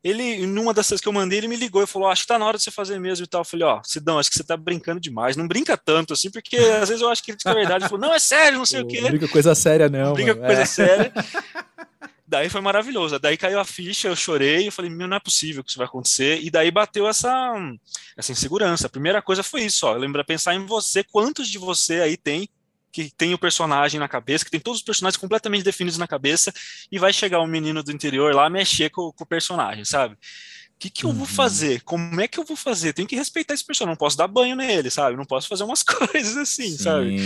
[0.03, 2.45] ele, numa dessas que eu mandei, ele me ligou e falou: Acho que tá na
[2.45, 3.41] hora de você fazer mesmo e tal.
[3.41, 5.35] Eu falei: Ó, oh, Sidão, acho que você tá brincando demais.
[5.35, 7.83] Não brinca tanto, assim, porque às vezes eu acho que ele tinha verdade.
[7.83, 9.01] Ele falou: Não, é sério, não sei o quê.
[9.01, 10.07] Não brinca coisa séria, não.
[10.07, 10.65] não brinca com coisa é.
[10.65, 11.11] séria.
[12.29, 13.17] Daí foi maravilhoso.
[13.17, 15.87] Daí caiu a ficha, eu chorei, eu falei, meu, não é possível que isso vai
[15.87, 16.41] acontecer.
[16.43, 17.29] E daí bateu essa,
[18.17, 18.87] essa insegurança.
[18.87, 19.93] A primeira coisa foi isso, ó.
[19.93, 22.49] Lembra pensar em você, quantos de você aí tem
[22.97, 26.51] que tem o personagem na cabeça, que tem todos os personagens completamente definidos na cabeça,
[26.91, 30.15] e vai chegar um menino do interior lá mexer com, com o personagem, sabe?
[30.15, 31.25] O que, que eu vou uhum.
[31.27, 31.81] fazer?
[31.81, 32.93] Como é que eu vou fazer?
[32.93, 35.15] Tenho que respeitar esse personagem, não posso dar banho nele, sabe?
[35.15, 37.17] Não posso fazer umas coisas assim, sim, sabe?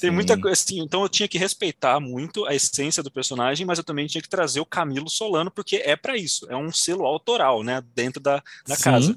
[0.00, 0.10] Tem sim.
[0.10, 3.84] muita coisa assim, então eu tinha que respeitar muito a essência do personagem, mas eu
[3.84, 7.62] também tinha que trazer o Camilo Solano, porque é para isso, é um selo autoral,
[7.62, 9.16] né, dentro da, da casa.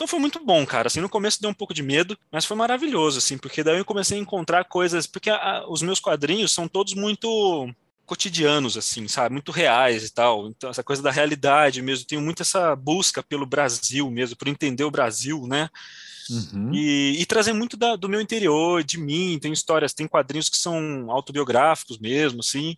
[0.00, 0.86] Então foi muito bom, cara.
[0.86, 3.84] Assim, no começo deu um pouco de medo, mas foi maravilhoso, assim, porque daí eu
[3.84, 7.70] comecei a encontrar coisas, porque a, os meus quadrinhos são todos muito
[8.06, 10.48] cotidianos, assim, sabe, muito reais e tal.
[10.48, 14.84] Então essa coisa da realidade mesmo, tenho muito essa busca pelo Brasil mesmo, por entender
[14.84, 15.68] o Brasil, né?
[16.30, 16.72] Uhum.
[16.72, 19.38] E, e, trazer muito da, do meu interior, de mim.
[19.38, 22.74] Tem histórias, tem quadrinhos que são autobiográficos mesmo, assim.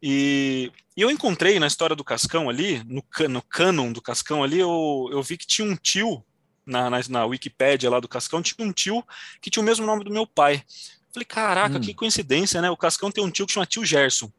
[0.00, 4.60] E, e eu encontrei na história do Cascão ali, no, no canon do Cascão ali,
[4.60, 6.24] eu, eu vi que tinha um tio
[6.66, 9.04] na, na, na Wikipédia lá do Cascão, tinha um tio
[9.40, 10.62] que tinha o mesmo nome do meu pai.
[11.12, 11.80] Falei, caraca, hum.
[11.80, 12.68] que coincidência, né?
[12.70, 14.30] O Cascão tem um tio que chama tio Gerson.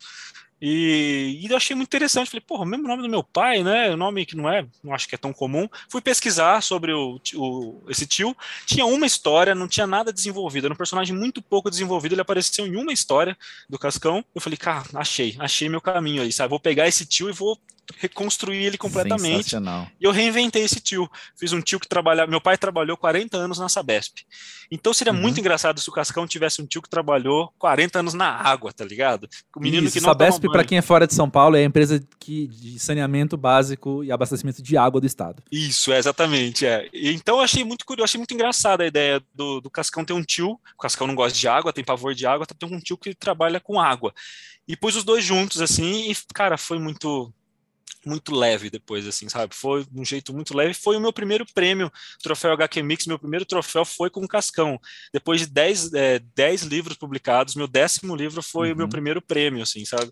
[0.60, 2.30] E, e eu achei muito interessante.
[2.30, 3.92] Falei, porra, o mesmo nome do meu pai, né?
[3.92, 5.68] O nome que não é, não acho que é tão comum.
[5.90, 8.36] Fui pesquisar sobre o, o, esse tio.
[8.66, 10.66] Tinha uma história, não tinha nada desenvolvido.
[10.66, 12.14] Era um personagem muito pouco desenvolvido.
[12.14, 13.38] Ele apareceu em uma história
[13.70, 14.26] do Cascão.
[14.34, 16.50] Eu falei, cara, achei, achei meu caminho aí, sabe?
[16.50, 17.58] Vou pegar esse tio e vou
[17.96, 19.56] reconstruir ele completamente.
[19.56, 21.10] E eu reinventei esse tio.
[21.38, 22.30] Fiz um tio que trabalhava.
[22.30, 24.26] Meu pai trabalhou 40 anos na Sabesp.
[24.70, 25.22] Então seria uhum.
[25.22, 28.84] muito engraçado se o Cascão tivesse um tio que trabalhou 40 anos na água, tá
[28.84, 29.30] ligado?
[29.56, 31.66] O menino Isso, que não Sabesp, para quem é fora de São Paulo, é a
[31.66, 35.42] empresa que, de saneamento básico e abastecimento de água do estado.
[35.52, 36.66] Isso, é, exatamente.
[36.66, 36.90] É.
[36.94, 40.24] Então eu achei muito curioso, achei muito engraçada a ideia do, do Cascão ter um
[40.24, 40.60] tio.
[40.76, 43.16] O Cascão não gosta de água, tem pavor de água, tá tem um tio que
[43.16, 44.14] trabalha com água.
[44.68, 47.34] E pus os dois juntos, assim, e, cara, foi muito
[48.06, 49.56] muito leve depois, assim, sabe?
[49.56, 50.74] Foi de um jeito muito leve.
[50.74, 54.80] Foi o meu primeiro prêmio, troféu HQ Mix, meu primeiro troféu foi com o Cascão.
[55.14, 58.74] Depois de 10 é, dez livros publicados, meu décimo livro foi uhum.
[58.74, 58.92] o meu uhum.
[58.92, 60.12] primeiro prêmio, assim, sabe?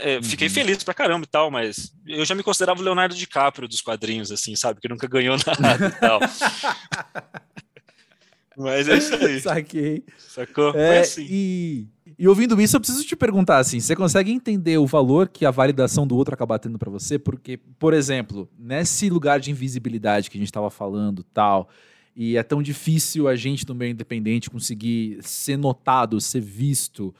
[0.00, 0.54] É, fiquei uhum.
[0.54, 4.32] feliz pra caramba e tal, mas eu já me considerava o Leonardo DiCaprio dos quadrinhos,
[4.32, 4.80] assim, sabe?
[4.80, 6.20] Que nunca ganhou nada e tal.
[8.56, 9.40] mas é isso aí.
[9.40, 10.04] Saquei.
[10.18, 10.76] Sacou?
[10.76, 11.26] É, assim.
[11.28, 15.44] E e ouvindo isso, eu preciso te perguntar assim: você consegue entender o valor que
[15.44, 17.18] a validação do outro acaba tendo para você?
[17.18, 21.68] Porque, por exemplo, nesse lugar de invisibilidade que a gente estava falando, tal,
[22.14, 27.14] e é tão difícil a gente no meio independente conseguir ser notado, ser visto.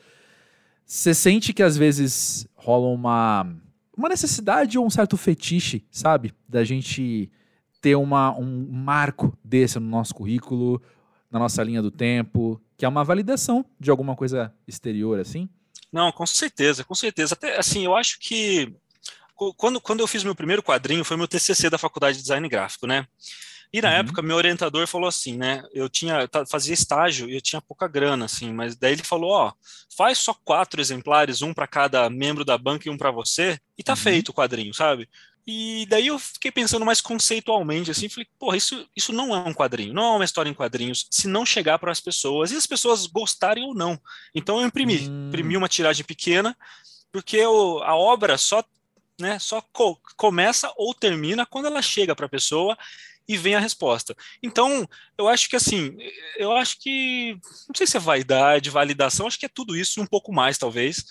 [0.86, 3.46] Você sente que às vezes rola uma
[3.96, 7.30] uma necessidade ou um certo fetiche, sabe, da gente
[7.80, 10.82] ter uma, um marco desse no nosso currículo,
[11.36, 15.48] na nossa linha do tempo, que é uma validação de alguma coisa exterior, assim?
[15.92, 17.34] Não, com certeza, com certeza.
[17.34, 18.74] Até assim, eu acho que
[19.56, 22.86] quando, quando eu fiz meu primeiro quadrinho, foi meu TCC da Faculdade de Design Gráfico,
[22.86, 23.06] né?
[23.70, 23.96] E na uhum.
[23.96, 25.62] época, meu orientador falou assim, né?
[25.74, 29.52] Eu tinha fazia estágio e eu tinha pouca grana, assim, mas daí ele falou: ó,
[29.94, 33.82] faz só quatro exemplares, um para cada membro da banca e um para você, e
[33.82, 33.96] tá uhum.
[33.96, 35.06] feito o quadrinho, sabe?
[35.46, 39.54] E daí eu fiquei pensando mais conceitualmente, assim, falei, porra, isso, isso não é um
[39.54, 42.66] quadrinho, não é uma história em quadrinhos, se não chegar para as pessoas, e as
[42.66, 44.00] pessoas gostarem ou não.
[44.34, 45.28] Então eu imprimi, hum.
[45.28, 46.56] imprimi uma tiragem pequena,
[47.12, 48.64] porque eu, a obra só,
[49.20, 52.76] né, só co começa ou termina quando ela chega para a pessoa
[53.28, 54.16] e vem a resposta.
[54.42, 55.96] Então, eu acho que assim,
[56.36, 60.06] eu acho que, não sei se é vaidade, validação, acho que é tudo isso, um
[60.06, 61.04] pouco mais, talvez,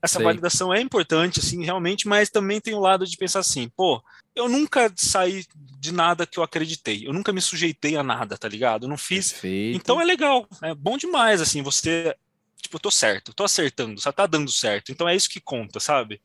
[0.00, 0.24] essa Sei.
[0.24, 4.02] validação é importante, assim, realmente, mas também tem o lado de pensar assim, pô,
[4.34, 8.48] eu nunca saí de nada que eu acreditei, eu nunca me sujeitei a nada, tá
[8.48, 8.84] ligado?
[8.84, 9.32] Eu não fiz.
[9.32, 9.76] Perfeito.
[9.76, 12.14] Então é legal, é bom demais, assim, você,
[12.60, 15.80] tipo, eu tô certo, tô acertando, só tá dando certo, então é isso que conta,
[15.80, 16.20] sabe?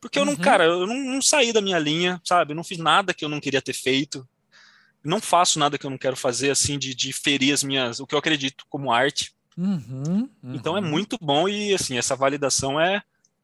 [0.00, 0.38] Porque eu não, uhum.
[0.38, 2.52] cara, eu não, não saí da minha linha, sabe?
[2.52, 4.26] Eu não fiz nada que eu não queria ter feito,
[5.04, 8.06] não faço nada que eu não quero fazer, assim, de, de ferir as minhas, o
[8.06, 9.32] que eu acredito como arte.
[9.60, 10.54] Uhum, uhum.
[10.54, 13.02] Então é muito bom e assim essa validação é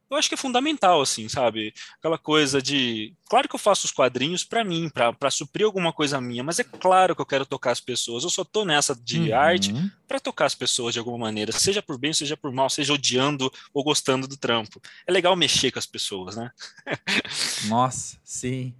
[0.08, 1.74] eu acho que é fundamental, assim, sabe?
[1.98, 3.12] Aquela coisa de.
[3.28, 6.64] Claro que eu faço os quadrinhos para mim, para suprir alguma coisa minha, mas é
[6.64, 8.22] claro que eu quero tocar as pessoas.
[8.22, 9.36] Eu só tô nessa de uhum.
[9.36, 9.74] arte
[10.06, 13.52] para tocar as pessoas de alguma maneira, seja por bem, seja por mal, seja odiando
[13.74, 14.80] ou gostando do trampo.
[15.08, 16.52] É legal mexer com as pessoas, né?
[17.66, 18.74] Nossa, sim.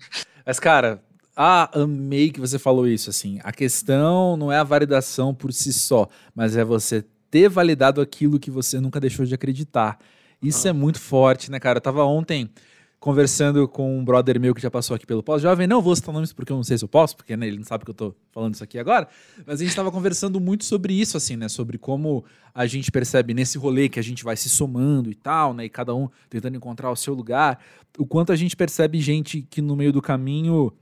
[0.47, 1.03] Mas, cara,
[1.37, 3.41] ah, amei que você falou isso, assim.
[3.43, 8.39] A questão não é a validação por si só, mas é você ter validado aquilo
[8.39, 9.99] que você nunca deixou de acreditar.
[10.43, 10.71] Isso ah.
[10.71, 11.79] é muito forte, né, cara?
[11.79, 12.51] Eu tava ontem
[12.99, 15.67] conversando com um brother meu que já passou aqui pelo pós-jovem.
[15.67, 17.65] Não vou citar nomes porque eu não sei se eu posso, porque né, ele não
[17.65, 19.07] sabe que eu tô falando isso aqui agora.
[19.47, 21.49] Mas a gente tava conversando muito sobre isso, assim, né?
[21.49, 25.55] Sobre como a gente percebe nesse rolê que a gente vai se somando e tal,
[25.55, 25.67] né?
[25.67, 27.61] E cada um tentando encontrar o seu lugar.
[27.99, 30.73] O quanto a gente percebe gente que no meio do caminho.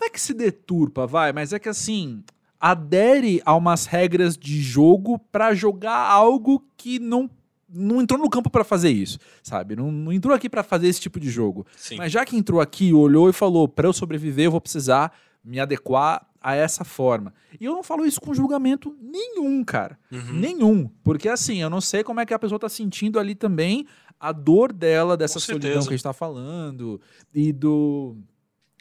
[0.00, 2.24] Não é que se deturpa, vai, mas é que assim
[2.60, 7.30] adere a umas regras de jogo para jogar algo que não
[7.72, 9.76] não entrou no campo para fazer isso, sabe?
[9.76, 11.64] Não, não entrou aqui para fazer esse tipo de jogo.
[11.76, 11.98] Sim.
[11.98, 15.12] Mas já que entrou aqui, olhou e falou: para eu sobreviver, eu vou precisar
[15.44, 17.32] me adequar a essa forma.
[17.60, 19.98] E eu não falo isso com julgamento nenhum, cara.
[20.10, 20.32] Uhum.
[20.32, 20.90] Nenhum.
[21.04, 23.86] Porque assim, eu não sei como é que a pessoa tá sentindo ali também
[24.18, 25.88] a dor dela, dessa com solidão certeza.
[25.88, 27.00] que a gente tá falando,
[27.34, 28.16] e do.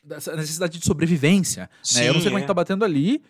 [0.04, 1.70] dessa necessidade de sobrevivência.
[1.84, 2.10] Sim, né?
[2.10, 3.22] Eu não sei como é que tá batendo ali.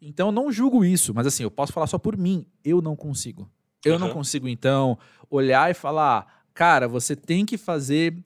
[0.00, 2.46] Então eu não julgo isso, mas assim, eu posso falar só por mim.
[2.64, 3.50] Eu não consigo.
[3.84, 3.98] Eu uhum.
[3.98, 4.98] não consigo, então,
[5.30, 8.16] olhar e falar, cara, você tem que fazer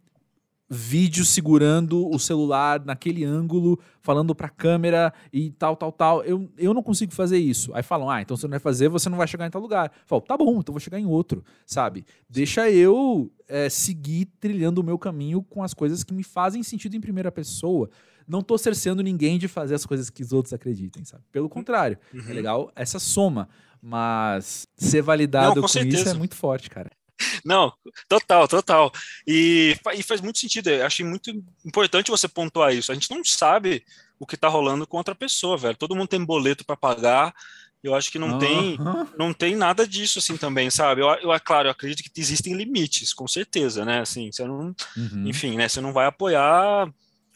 [0.75, 6.25] vídeo segurando o celular naquele ângulo, falando pra câmera e tal, tal, tal.
[6.25, 7.71] Eu, eu não consigo fazer isso.
[7.75, 9.93] Aí falam, ah, então você não vai fazer, você não vai chegar em tal lugar.
[9.95, 12.07] Eu falo, tá bom, então vou chegar em outro, sabe?
[12.27, 16.97] Deixa eu é, seguir trilhando o meu caminho com as coisas que me fazem sentido
[16.97, 17.91] em primeira pessoa
[18.27, 21.23] não tô cerceando ninguém de fazer as coisas que os outros acreditem, sabe?
[21.31, 22.25] Pelo contrário, é uhum.
[22.29, 23.49] é legal essa soma,
[23.81, 26.91] mas ser validado não, com, com isso é muito forte, cara.
[27.45, 27.73] Não,
[28.09, 28.93] total, total.
[29.27, 30.71] E, e faz muito sentido.
[30.71, 31.31] Eu achei muito
[31.65, 32.91] importante você pontuar isso.
[32.91, 33.85] A gente não sabe
[34.19, 35.77] o que tá rolando com outra pessoa, velho.
[35.77, 37.35] Todo mundo tem boleto para pagar.
[37.83, 38.39] Eu acho que não, uhum.
[38.39, 38.79] tem,
[39.19, 41.01] não tem nada disso assim também, sabe?
[41.01, 44.01] Eu, eu, é claro, eu acredito que existem limites, com certeza, né?
[44.01, 45.27] Assim, você não, uhum.
[45.27, 45.69] enfim, né?
[45.69, 46.89] Você não vai apoiar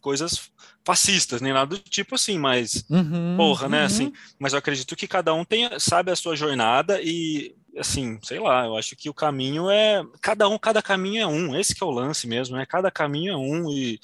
[0.07, 0.53] coisas
[0.85, 3.83] fascistas, nem nada do tipo assim, mas uhum, porra, né?
[3.83, 8.39] Assim, mas eu acredito que cada um tem, sabe a sua jornada e assim, sei
[8.39, 11.59] lá, eu acho que o caminho é cada um, cada caminho é um.
[11.59, 12.65] Esse que é o lance mesmo, né?
[12.65, 13.99] Cada caminho é um e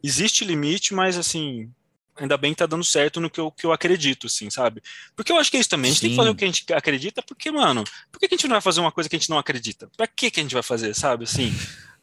[0.00, 1.68] existe limite, mas assim,
[2.16, 4.80] ainda bem que tá dando certo no que eu, que eu acredito, assim, sabe?
[5.16, 5.90] Porque eu acho que é isso também.
[5.90, 6.06] A gente Sim.
[6.06, 8.54] tem que fazer o que a gente acredita, porque, mano, por que a gente não
[8.54, 9.90] vai fazer uma coisa que a gente não acredita?
[9.96, 11.24] Pra que, que a gente vai fazer, sabe?
[11.24, 11.52] Assim,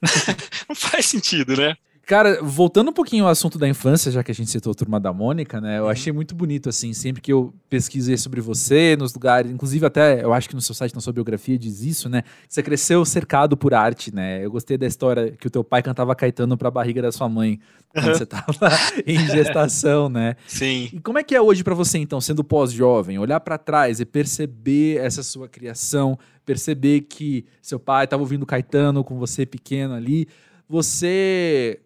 [0.68, 1.78] não faz sentido, né?
[2.06, 5.00] Cara, voltando um pouquinho ao assunto da infância, já que a gente citou a turma
[5.00, 5.80] da Mônica, né?
[5.80, 5.90] Eu uhum.
[5.90, 10.32] achei muito bonito, assim, sempre que eu pesquisei sobre você, nos lugares, inclusive até, eu
[10.32, 12.22] acho que no seu site, na sua biografia, diz isso, né?
[12.48, 14.46] Você cresceu cercado por arte, né?
[14.46, 17.60] Eu gostei da história que o teu pai cantava Caetano pra barriga da sua mãe,
[17.92, 18.54] quando você tava
[19.08, 20.36] em gestação, né?
[20.46, 20.90] Sim.
[20.94, 24.06] E como é que é hoje para você, então, sendo pós-jovem, olhar para trás e
[24.06, 30.28] perceber essa sua criação, perceber que seu pai tava ouvindo Caetano com você pequeno ali,
[30.70, 31.80] você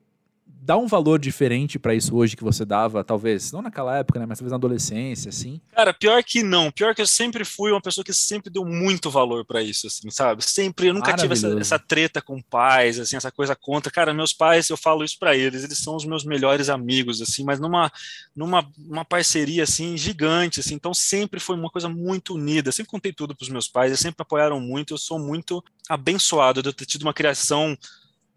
[0.62, 4.26] dá um valor diferente para isso hoje que você dava, talvez, não naquela época, né,
[4.26, 5.62] mas talvez na adolescência, assim?
[5.74, 6.72] Cara, pior que não.
[6.72, 10.10] Pior que eu sempre fui uma pessoa que sempre deu muito valor para isso, assim,
[10.12, 10.44] sabe?
[10.44, 13.92] Sempre, eu nunca tive essa, essa, treta com pais, assim, essa coisa contra.
[13.92, 17.44] Cara, meus pais, eu falo isso para eles, eles são os meus melhores amigos, assim,
[17.44, 17.92] mas numa,
[18.36, 22.72] numa uma parceria, assim, gigante, assim, então sempre foi uma coisa muito unida.
[22.72, 26.70] sempre contei tudo pros meus pais, eles sempre apoiaram muito, eu sou muito abençoado de
[26.70, 27.78] eu ter tido uma criação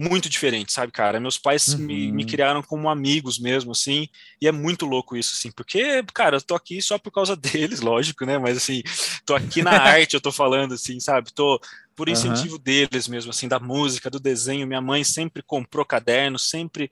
[0.03, 1.21] muito diferente, sabe, cara?
[1.21, 1.79] Meus pais uhum.
[1.79, 2.29] me, me, uhum.
[2.29, 4.09] criaram como amigos mesmo, assim,
[4.41, 7.81] e é muito louco isso, assim, porque, cara, eu tô aqui só por causa deles,
[7.81, 8.39] lógico, né?
[8.39, 8.83] Mas, assim,
[9.25, 11.33] tô aqui na arte, eu tô falando, assim, sabe?
[11.33, 11.61] Tô
[11.95, 12.63] por incentivo uhum.
[12.63, 14.67] deles mesmo, assim, da música, do desenho.
[14.67, 16.91] Minha mãe sempre comprou caderno, sempre.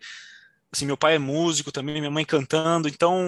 [0.71, 3.19] Assim, meu pai é músico também, minha mãe cantando, então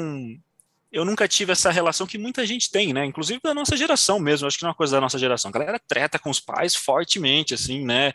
[0.93, 3.05] eu nunca tive essa relação que muita gente tem, né?
[3.07, 5.49] Inclusive da nossa geração mesmo, acho que não é uma coisa da nossa geração.
[5.49, 8.13] A galera treta com os pais fortemente, assim, né?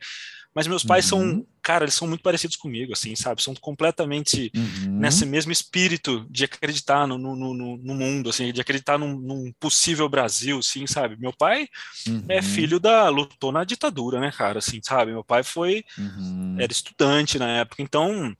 [0.57, 1.19] Mas meus pais uhum.
[1.19, 3.43] são, cara, eles são muito parecidos comigo, assim, sabe?
[3.43, 4.97] São completamente uhum.
[4.97, 9.53] nesse mesmo espírito de acreditar no, no, no, no mundo, assim, de acreditar num, num,
[9.59, 11.15] possível Brasil, assim, sabe?
[11.15, 11.69] Meu pai
[12.07, 12.25] é uhum.
[12.27, 13.07] é filho da.
[13.07, 15.11] lutou na ditadura, né, cara, assim, sabe?
[15.11, 15.85] Meu pai foi.
[15.95, 16.55] Uhum.
[16.57, 18.35] era estudante na época, então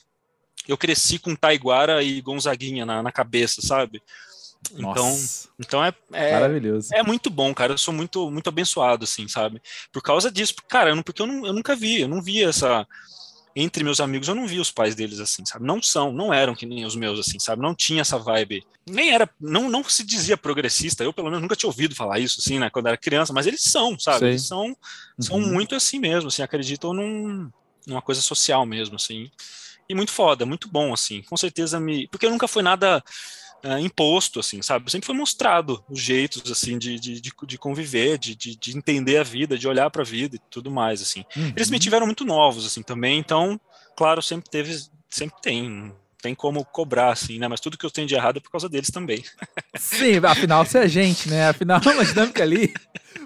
[0.68, 4.02] eu cresci com Taiguara e Gonzaguinha na, na cabeça, sabe?
[4.74, 5.18] Então,
[5.60, 6.90] então é, é, maravilhoso.
[6.94, 7.74] É muito bom, cara.
[7.74, 9.62] Eu sou muito muito abençoado, assim, sabe?
[9.92, 12.86] Por causa disso, cara, porque eu, não, eu nunca vi, eu não vi essa
[13.60, 15.66] entre meus amigos, eu não vi os pais deles assim, sabe?
[15.66, 17.60] Não são, não eram que nem os meus assim, sabe?
[17.60, 18.64] Não tinha essa vibe.
[18.88, 21.04] Nem era, não, não se dizia progressista.
[21.04, 23.64] Eu pelo menos nunca tinha ouvido falar isso assim, né, quando era criança, mas eles
[23.64, 24.20] são, sabe?
[24.20, 24.30] Sei.
[24.30, 24.78] Eles são
[25.20, 25.54] são uhum.
[25.54, 27.50] muito assim mesmo, assim, acreditam num,
[27.88, 29.32] numa coisa social mesmo, assim.
[29.90, 31.24] E muito foda, muito bom assim.
[31.24, 33.04] Com certeza me, porque eu nunca fui nada
[33.64, 34.92] uh, imposto, assim, sabe?
[34.92, 39.24] Sempre foi mostrado os jeitos, assim, de, de, de conviver, de, de, de, entender a
[39.24, 41.24] vida, de olhar para a vida e tudo mais, assim.
[41.36, 41.54] Uhum.
[41.56, 43.60] Eles me tiveram muito novos, assim, também, então,
[43.96, 44.78] claro, sempre teve,
[45.10, 47.48] sempre tem, tem como cobrar, assim, né?
[47.48, 49.24] Mas tudo que eu tenho de errado é por causa deles também.
[49.76, 51.50] Sim, afinal, você é gente, né?
[51.50, 52.74] Afinal, uma dinâmica ali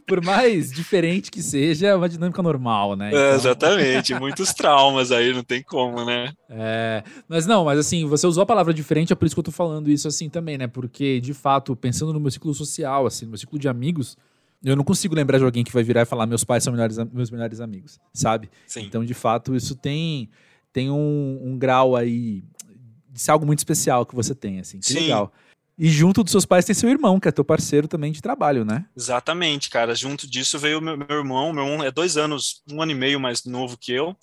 [0.06, 3.08] por mais diferente que seja, é uma dinâmica normal, né?
[3.08, 3.22] É, então...
[3.22, 6.34] É, exatamente, muitos traumas aí, não tem como, né?
[6.50, 9.44] É, mas não, mas assim, você usou a palavra diferente, é por isso que eu
[9.44, 10.68] tô falando isso assim também, né?
[10.68, 14.18] Porque, de fato, pensando no meu ciclo social, assim, no meu ciclo de amigos,
[14.64, 16.98] eu não consigo lembrar de alguém que vai virar e falar meus pais são melhores,
[17.12, 18.50] meus melhores amigos, sabe?
[18.68, 18.82] Sim.
[18.82, 20.30] Então, de fato, isso tem,
[20.72, 22.44] tem um, um grau aí
[23.12, 24.80] de ser algo muito especial que você tem, assim.
[24.80, 25.00] Que Sim.
[25.02, 25.32] legal.
[25.78, 28.64] E junto dos seus pais tem seu irmão, que é teu parceiro também de trabalho,
[28.64, 28.86] né?
[28.96, 29.96] Exatamente, cara.
[29.96, 31.52] Junto disso veio meu, meu irmão.
[31.52, 34.16] Meu irmão é dois anos, um ano e meio mais novo que eu.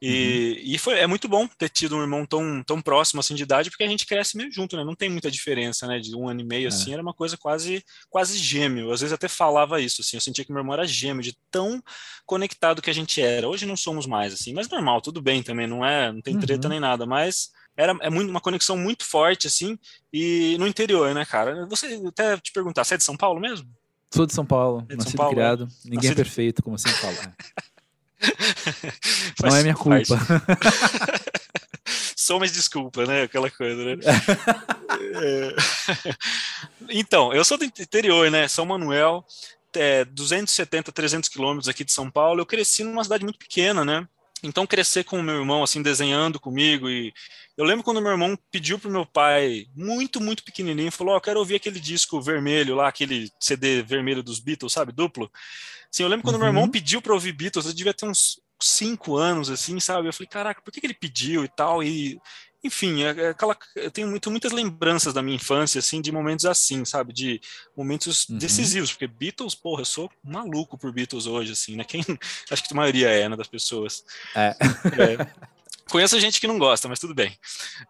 [0.00, 0.74] E, uhum.
[0.74, 3.70] e foi, é muito bom ter tido um irmão tão, tão próximo assim de idade,
[3.70, 4.84] porque a gente cresce meio junto, né?
[4.84, 5.98] Não tem muita diferença, né?
[5.98, 6.68] De um ano e meio é.
[6.68, 8.92] assim, era uma coisa quase quase gêmeo.
[8.92, 10.18] Às vezes até falava isso, assim.
[10.18, 11.82] Eu sentia que meu irmão era gêmeo, de tão
[12.26, 13.48] conectado que a gente era.
[13.48, 16.66] Hoje não somos mais assim, mas normal, tudo bem também, não é, não tem treta
[16.66, 16.72] uhum.
[16.72, 19.78] nem nada, mas era é muito, uma conexão muito forte, assim,
[20.12, 21.66] e no interior, né, cara?
[21.66, 23.68] Você até te perguntar, você é de São Paulo mesmo?
[24.12, 25.64] Sou de São Paulo, é de São Paulo, criado.
[25.64, 25.66] É?
[25.84, 26.12] Ninguém nascido...
[26.12, 27.34] é perfeito, como assim fala.
[29.42, 30.00] Não é minha culpa.
[32.16, 33.22] Só mas desculpa, né?
[33.22, 34.02] Aquela coisa, né?
[35.22, 35.54] é...
[36.88, 38.48] Então, eu sou do interior, né?
[38.48, 39.24] São Manuel,
[39.74, 42.40] é, 270, 300 quilômetros aqui de São Paulo.
[42.40, 44.08] Eu cresci numa cidade muito pequena, né?
[44.42, 46.88] Então, crescer com o meu irmão, assim, desenhando comigo.
[46.90, 47.12] E
[47.56, 51.20] eu lembro quando meu irmão pediu pro meu pai, muito, muito pequenininho, falou: Ó, oh,
[51.20, 54.92] quero ouvir aquele disco vermelho lá, aquele CD vermelho dos Beatles, sabe?
[54.92, 55.30] Duplo.
[55.92, 56.40] Assim, eu lembro quando uhum.
[56.40, 56.70] meu irmão uhum.
[56.70, 60.08] pediu para ouvir Beatles, eu devia ter uns cinco anos, assim, sabe?
[60.08, 61.82] Eu falei: caraca, por que, que ele pediu e tal?
[61.82, 62.18] E
[62.66, 66.44] enfim, é, é aquela, eu tenho muito, muitas lembranças da minha infância, assim, de momentos
[66.44, 67.12] assim, sabe?
[67.12, 67.40] De
[67.76, 68.38] momentos uhum.
[68.38, 71.84] decisivos, porque Beatles, porra, eu sou maluco por Beatles hoje, assim, né?
[71.84, 72.02] Quem,
[72.50, 74.04] acho que a maioria é, né, das pessoas.
[74.34, 74.48] É.
[74.48, 75.56] é.
[75.88, 77.36] Conheço gente que não gosta, mas tudo bem.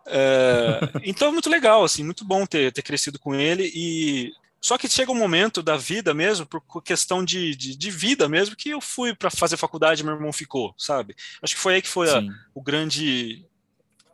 [0.07, 4.77] É, então é muito legal, assim, muito bom ter, ter crescido com ele e só
[4.77, 8.71] que chega um momento da vida mesmo, por questão de, de, de vida mesmo, que
[8.71, 11.15] eu fui para fazer faculdade e meu irmão ficou, sabe?
[11.41, 12.21] Acho que foi aí que foi a,
[12.53, 13.47] o grande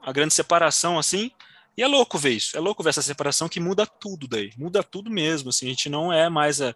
[0.03, 1.31] a grande separação, assim.
[1.77, 4.83] E é louco ver isso, é louco ver essa separação que muda tudo daí, muda
[4.83, 6.75] tudo mesmo, assim, a gente não é mais a,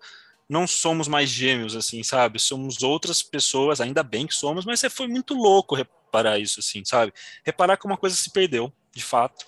[0.48, 2.38] não somos mais gêmeos, assim, sabe?
[2.38, 6.84] Somos outras pessoas, ainda bem que somos, mas é, foi muito louco reparar isso, assim,
[6.84, 7.12] sabe?
[7.44, 9.44] Reparar que uma coisa se perdeu, de fato.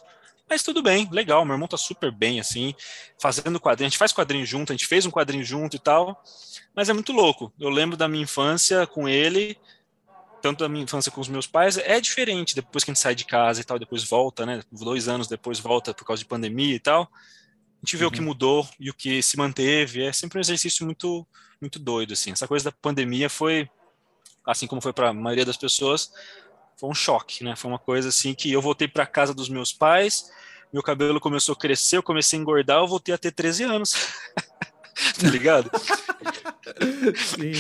[0.51, 2.75] Mas tudo bem, legal, meu irmão tá super bem, assim,
[3.21, 6.23] fazendo quadrinho, a gente faz quadrinho junto, a gente fez um quadrinho junto e tal,
[6.75, 7.53] mas é muito louco.
[7.61, 9.59] Eu lembro da minha infância com ele,
[10.41, 13.15] tanto da minha infância com os meus pais, é diferente depois que a gente sai
[13.15, 14.63] de casa e tal, depois volta, né?
[14.71, 17.03] Dois anos depois volta por causa de pandemia e tal.
[17.03, 18.09] A gente vê uhum.
[18.09, 18.27] o que uhum.
[18.27, 20.03] mudou e o que se manteve.
[20.03, 21.27] É sempre um exercício muito,
[21.61, 22.33] muito doido, assim.
[22.33, 23.69] Essa coisa da pandemia foi,
[24.45, 26.13] assim como foi para a maioria das pessoas,
[26.77, 27.57] foi um choque, né?
[27.57, 30.31] Foi uma coisa assim que eu voltei para casa dos meus pais,
[30.73, 33.95] meu cabelo começou a crescer, eu comecei a engordar, eu voltei a ter 13 anos.
[35.21, 35.71] tá ligado?
[37.17, 37.53] Sim.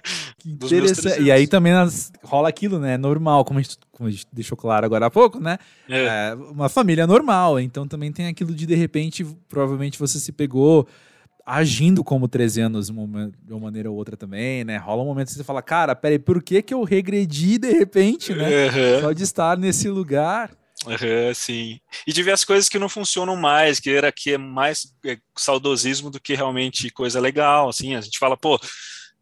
[0.44, 1.22] interessante.
[1.22, 2.96] E aí também nas, rola aquilo, né?
[2.96, 5.58] Normal, como a, gente, como a gente deixou claro agora há pouco, né?
[5.88, 6.04] É.
[6.04, 7.58] É, uma família normal.
[7.60, 10.86] Então também tem aquilo de, de repente, provavelmente você se pegou
[11.46, 12.92] agindo como 13 anos de
[13.52, 14.78] uma maneira ou outra também, né?
[14.78, 18.34] Rola um momento que você fala, cara, peraí, por que que eu regredi de repente,
[18.34, 18.48] né?
[18.66, 19.00] Uhum.
[19.02, 20.50] Só de estar nesse lugar.
[20.86, 21.80] Uhum, sim.
[22.06, 25.18] E de ver as coisas que não funcionam mais, que era que é mais é,
[25.36, 27.94] saudosismo do que realmente coisa legal, assim.
[27.94, 28.60] A gente fala, pô,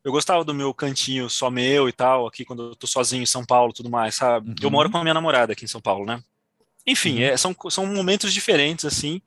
[0.04, 3.26] eu gostava do meu cantinho só meu e tal, aqui quando eu tô sozinho em
[3.26, 4.48] São Paulo tudo mais, sabe?
[4.48, 4.54] Uhum.
[4.60, 6.22] Eu moro com a minha namorada aqui em São Paulo, né?
[6.86, 7.24] Enfim, uhum.
[7.24, 9.20] é, são, são momentos diferentes, assim.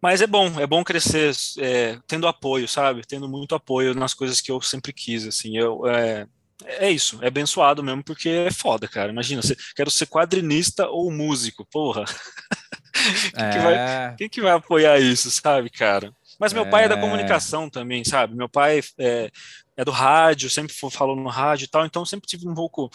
[0.00, 3.04] Mas é bom, é bom crescer é, tendo apoio, sabe?
[3.04, 5.56] Tendo muito apoio nas coisas que eu sempre quis, assim.
[5.56, 6.26] Eu, é,
[6.64, 9.12] é isso, é abençoado mesmo, porque é foda, cara.
[9.12, 12.04] Imagina, você, quero ser quadrinista ou músico, porra.
[13.34, 13.50] quem, é...
[13.50, 14.14] que vai, é.
[14.18, 16.12] quem que vai apoiar isso, sabe, cara?
[16.38, 16.70] Mas meu é...
[16.70, 17.00] pai é da é.
[17.00, 18.34] comunicação também, sabe?
[18.34, 19.30] Meu pai é,
[19.76, 22.90] é do rádio, sempre falou no rádio e tal, então sempre tive um pouco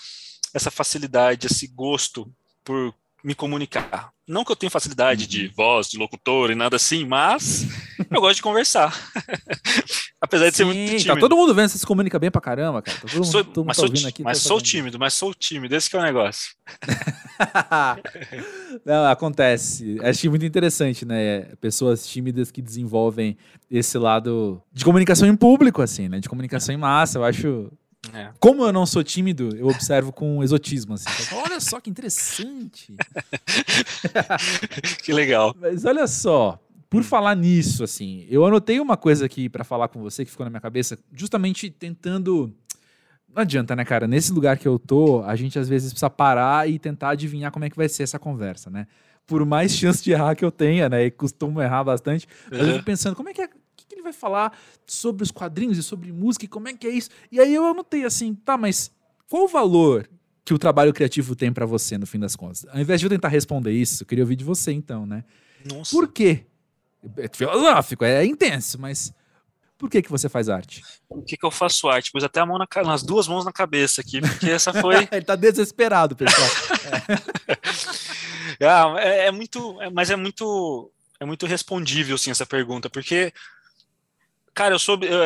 [0.54, 2.32] essa facilidade, esse gosto
[2.64, 2.94] por
[3.24, 4.12] me comunicar.
[4.28, 5.30] Não que eu tenha facilidade uhum.
[5.30, 7.68] de voz, de locutor e nada assim, mas
[8.10, 8.98] eu gosto de conversar.
[10.22, 11.14] Apesar de Sim, ser muito tímido.
[11.14, 12.98] Tá todo mundo vendo, você se comunica bem pra caramba, cara.
[13.00, 15.76] Tá todo sou, todo mas tá sou, aqui, mas tá sou tímido, mas sou tímido,
[15.76, 16.54] esse que é o negócio.
[18.86, 19.98] Não, acontece.
[20.02, 21.42] Achei muito interessante, né?
[21.60, 23.38] Pessoas tímidas que desenvolvem
[23.70, 26.20] esse lado de comunicação em público, assim, né?
[26.20, 27.18] De comunicação em massa.
[27.18, 27.70] Eu acho
[28.12, 28.32] é.
[28.40, 30.96] Como eu não sou tímido, eu observo com exotismo.
[30.96, 31.06] Assim.
[31.36, 32.94] olha só que interessante.
[35.04, 35.56] que legal.
[35.58, 37.04] Mas olha só, por hum.
[37.04, 40.50] falar nisso, assim, eu anotei uma coisa aqui para falar com você que ficou na
[40.50, 42.54] minha cabeça, justamente tentando.
[43.34, 44.08] Não adianta, né, cara?
[44.08, 47.66] Nesse lugar que eu tô, a gente às vezes precisa parar e tentar adivinhar como
[47.66, 48.86] é que vai ser essa conversa, né?
[49.26, 51.06] Por mais chance de errar que eu tenha, né?
[51.06, 52.58] E costumo errar bastante, uhum.
[52.60, 53.50] eu fico pensando, como é que é
[54.04, 57.10] vai falar sobre os quadrinhos e sobre música e como é que é isso?
[57.32, 58.92] E aí eu anotei assim, tá, mas
[59.30, 60.10] qual o valor
[60.46, 62.66] que o trabalho criativo tem para você no fim das contas?
[62.70, 65.24] Ao invés de eu tentar responder isso, eu queria ouvir de você então, né?
[65.66, 65.96] Nossa.
[65.96, 66.46] Por quê?
[67.18, 69.14] É filosófico, é intenso, mas
[69.78, 70.82] por que, que você faz arte?
[71.10, 72.10] Por que, que eu faço arte?
[72.12, 74.96] Pois até a mão na, nas duas mãos na cabeça aqui, porque essa foi.
[75.12, 76.48] Ele tá desesperado, pessoal.
[76.86, 78.24] é.
[78.60, 79.82] É, é, muito.
[79.82, 80.92] É, mas é muito.
[81.20, 83.32] É muito respondível, sim, essa pergunta, porque
[84.54, 85.08] Cara, eu soube.
[85.08, 85.20] Eu,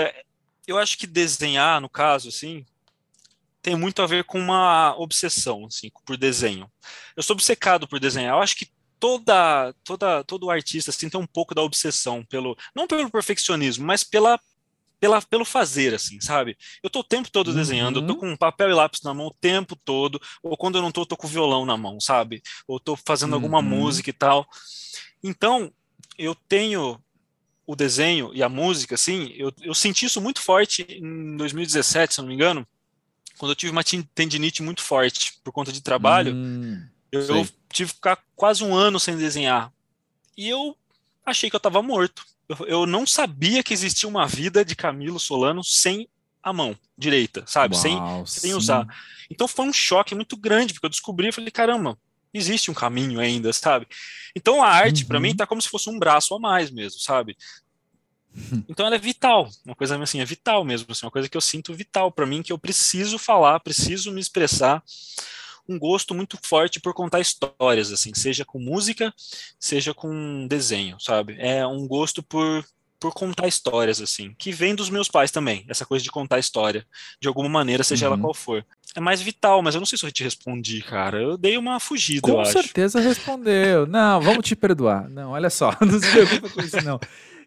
[0.68, 2.66] eu acho que desenhar, no caso, assim,
[3.62, 6.70] tem muito a ver com uma obsessão, assim, por desenho.
[7.16, 8.36] Eu sou obcecado por desenhar.
[8.36, 8.70] Eu acho que
[9.00, 14.04] toda, toda, todo artista assim, tem um pouco da obsessão pelo, não pelo perfeccionismo, mas
[14.04, 14.40] pela,
[15.00, 16.58] pela, pelo fazer, assim, sabe?
[16.82, 18.20] Eu tô o tempo todo desenhando, eu tô uhum.
[18.20, 21.06] com papel e lápis na mão o tempo todo, ou quando eu não tô, eu
[21.06, 22.42] tô com violão na mão, sabe?
[22.68, 23.36] Ou tô fazendo uhum.
[23.36, 24.48] alguma música e tal.
[25.24, 25.72] Então,
[26.18, 27.00] eu tenho
[27.68, 32.22] o desenho e a música, assim, eu, eu senti isso muito forte em 2017, se
[32.22, 32.66] não me engano,
[33.38, 36.34] quando eu tive uma tendinite muito forte por conta de trabalho.
[36.34, 39.72] Hum, eu, eu, tive que ficar quase um ano sem desenhar.
[40.38, 40.78] E eu
[41.26, 42.26] achei que eu estava morto.
[42.48, 46.08] Eu, eu, não sabia que existia uma vida de Camilo Solano sem
[46.42, 47.76] a mão direita, sabe?
[47.76, 48.88] Uau, sem, sem usar.
[49.30, 52.00] Então foi um choque muito grande, porque eu descobri, eu falei, caramba,
[52.34, 53.88] existe um caminho ainda, sabe?
[54.36, 55.08] Então a arte, uhum.
[55.08, 57.38] para mim, tá como se fosse um braço a mais mesmo, sabe?
[58.70, 61.42] Então ela é vital, uma coisa assim, é vital mesmo, assim, uma coisa que eu
[61.42, 64.84] sinto vital para mim, que eu preciso falar, preciso me expressar,
[65.68, 69.14] um gosto muito forte por contar histórias, assim, seja com música,
[69.60, 71.36] seja com desenho, sabe?
[71.40, 72.64] É um gosto por
[73.00, 76.84] por contar histórias, assim, que vem dos meus pais também, essa coisa de contar história,
[77.22, 78.14] de alguma maneira, seja uhum.
[78.14, 78.66] ela qual for.
[78.98, 81.22] É mais vital, mas eu não sei se eu te respondi, cara.
[81.22, 82.54] Eu dei uma fugida, com eu acho.
[82.54, 83.86] Com certeza respondeu.
[83.86, 85.08] Não, vamos te perdoar.
[85.08, 87.00] Não, olha só, não se preocupa com isso, não.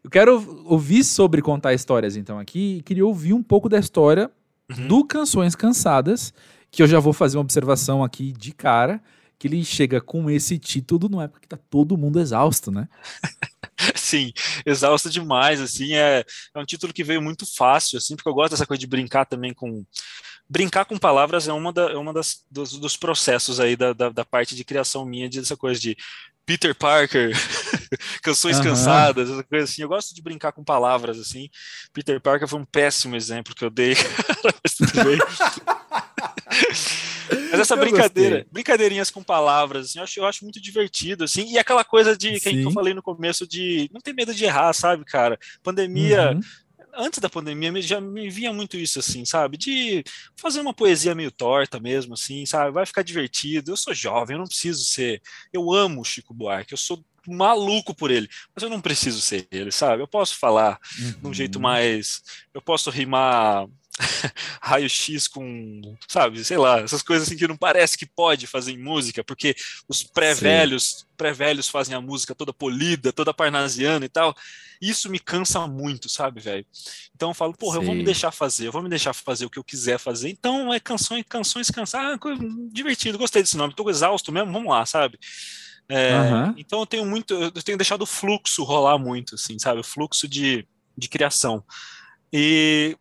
[0.05, 4.31] Eu quero ouvir sobre contar histórias, então, aqui, e queria ouvir um pouco da história
[4.71, 4.87] uhum.
[4.87, 6.33] do Canções Cansadas,
[6.71, 9.03] que eu já vou fazer uma observação aqui de cara,
[9.37, 12.89] que ele chega com esse título numa época que tá todo mundo exausto, né?
[13.97, 14.33] Sim,
[14.65, 16.25] exausto demais, assim, é,
[16.55, 19.25] é um título que veio muito fácil, assim, porque eu gosto dessa coisa de brincar
[19.25, 19.85] também com...
[20.51, 24.09] Brincar com palavras é uma, da, é uma das, dos, dos processos aí da, da,
[24.09, 25.97] da, parte de criação minha, dessa coisa de
[26.45, 27.31] Peter Parker,
[28.21, 28.65] canções uhum.
[28.65, 29.83] cansadas, essa coisa assim.
[29.83, 31.49] Eu gosto de brincar com palavras, assim.
[31.93, 33.95] Peter Parker foi um péssimo exemplo que eu dei,
[34.43, 35.19] mas tudo bem.
[37.53, 38.53] Mas essa eu brincadeira, gostei.
[38.53, 42.41] brincadeirinhas com palavras, assim, eu acho, eu acho muito divertido, assim, e aquela coisa de
[42.41, 45.39] que, que eu falei no começo de não ter medo de errar, sabe, cara?
[45.63, 46.33] Pandemia.
[46.33, 46.41] Uhum.
[46.95, 49.57] Antes da pandemia já me vinha muito isso, assim, sabe?
[49.57, 50.03] De
[50.37, 52.73] fazer uma poesia meio torta mesmo, assim, sabe?
[52.73, 53.73] Vai ficar divertido.
[53.73, 55.23] Eu sou jovem, eu não preciso ser.
[55.53, 59.47] Eu amo o Chico Buarque, eu sou maluco por ele, mas eu não preciso ser
[59.51, 60.03] ele, sabe?
[60.03, 61.13] Eu posso falar uhum.
[61.13, 61.63] de um jeito uhum.
[61.63, 62.23] mais.
[62.53, 63.67] Eu posso rimar
[64.63, 68.79] raio-x com, sabe, sei lá, essas coisas assim que não parece que pode fazer em
[68.79, 69.55] música, porque
[69.89, 74.35] os pré-velhos, pré-velhos fazem a música toda polida, toda parnasiana e tal.
[74.81, 76.65] Isso me cansa muito, sabe, velho?
[77.15, 77.83] Então eu falo, porra, Sim.
[77.83, 80.31] eu vou me deixar fazer, eu vou me deixar fazer o que eu quiser fazer.
[80.31, 82.39] Então é canções, canções cansadas, ah,
[82.73, 85.19] divertido, gostei desse nome, tô exausto mesmo, vamos lá, sabe?
[85.89, 86.55] É, uhum.
[86.57, 89.81] Então eu tenho muito, eu tenho deixado o fluxo rolar muito, assim, sabe?
[89.81, 90.67] O fluxo de,
[90.97, 91.65] de criação.
[92.33, 92.97] E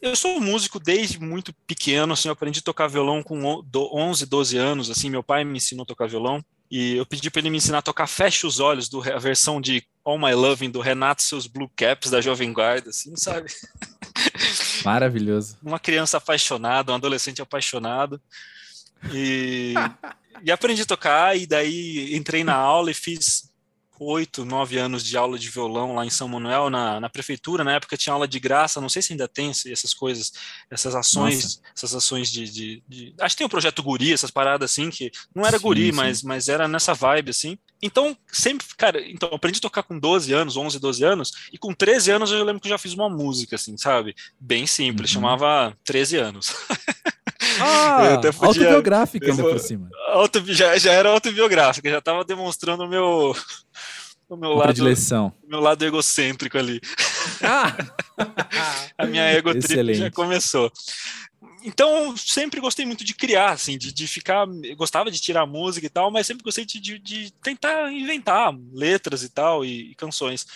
[0.00, 4.56] eu sou músico desde muito pequeno, assim, eu aprendi a tocar violão com 11, 12
[4.56, 7.56] anos, assim, meu pai me ensinou a tocar violão, e eu pedi para ele me
[7.58, 11.22] ensinar a tocar Feche os Olhos, do, a versão de All My Loving, do Renato
[11.22, 13.50] Seus Blue Caps, da Jovem Guarda, assim, sabe?
[14.84, 15.58] Maravilhoso.
[15.62, 18.20] Uma criança apaixonada, um adolescente apaixonado,
[19.12, 19.74] e,
[20.42, 23.49] e aprendi a tocar, e daí entrei na aula e fiz
[24.00, 27.62] oito, nove anos de aula de violão lá em São Manuel, na, na prefeitura.
[27.62, 30.32] Na época tinha aula de graça, não sei se ainda tem essas coisas,
[30.70, 31.60] essas ações, Nossa.
[31.76, 35.10] essas ações de, de, de, Acho que tem o projeto Guri, essas paradas assim, que
[35.34, 35.92] não era sim, Guri, sim.
[35.92, 37.58] Mas, mas era nessa vibe, assim.
[37.82, 41.72] Então, sempre, cara, então, aprendi a tocar com 12 anos, 11, 12 anos, e com
[41.74, 44.14] 13 anos eu lembro que eu já fiz uma música, assim, sabe?
[44.38, 45.14] Bem simples, uhum.
[45.14, 46.54] chamava 13 anos.
[47.58, 49.88] Ah, podia, autobiográfica ainda por cima.
[50.08, 53.34] Auto, já, já era autobiográfica, já estava demonstrando o meu,
[54.34, 55.32] o meu lado, predileção.
[55.46, 56.80] meu lado egocêntrico ali.
[57.42, 57.76] Ah!
[58.96, 59.50] a minha ego
[59.94, 60.72] já começou.
[61.62, 64.46] Então, sempre gostei muito de criar, assim, de, de ficar.
[64.76, 69.22] Gostava de tirar música e tal, mas sempre gostei de, de, de tentar inventar letras
[69.22, 70.46] e tal, e, e canções.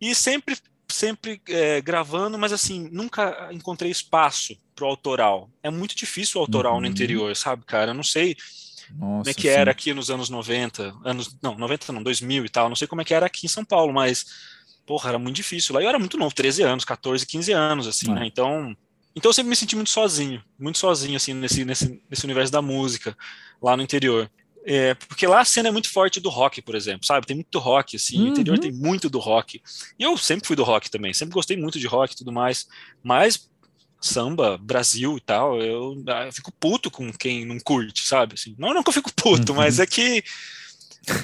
[0.00, 0.56] E sempre
[0.88, 5.50] sempre é, gravando, mas assim, nunca encontrei espaço pro autoral.
[5.62, 6.82] É muito difícil o autoral uhum.
[6.82, 7.92] no interior, sabe, cara?
[7.92, 8.36] Eu não sei
[8.98, 9.48] Nossa, como é que sim.
[9.48, 13.00] era aqui nos anos 90, anos, não, 90 não, 2000 e tal, não sei como
[13.00, 14.26] é que era aqui em São Paulo, mas,
[14.86, 15.74] porra, era muito difícil.
[15.74, 18.26] Lá eu era muito novo, 13 anos, 14, 15 anos, assim, né?
[18.26, 18.76] Então,
[19.14, 22.62] então eu sempre me senti muito sozinho, muito sozinho, assim, nesse, nesse, nesse universo da
[22.62, 23.16] música,
[23.62, 24.30] lá no interior.
[24.64, 27.26] É, porque lá a cena é muito forte do rock, por exemplo, sabe?
[27.26, 28.24] Tem muito rock, assim, uhum.
[28.26, 29.60] o interior tem muito do rock.
[29.98, 32.66] E eu sempre fui do rock também, sempre gostei muito de rock e tudo mais,
[33.02, 33.50] mas
[34.02, 38.34] samba, Brasil e tal, eu, ah, eu, fico puto com quem não curte, sabe?
[38.34, 39.58] Assim, não, não que eu fico puto, uhum.
[39.58, 40.24] mas é que,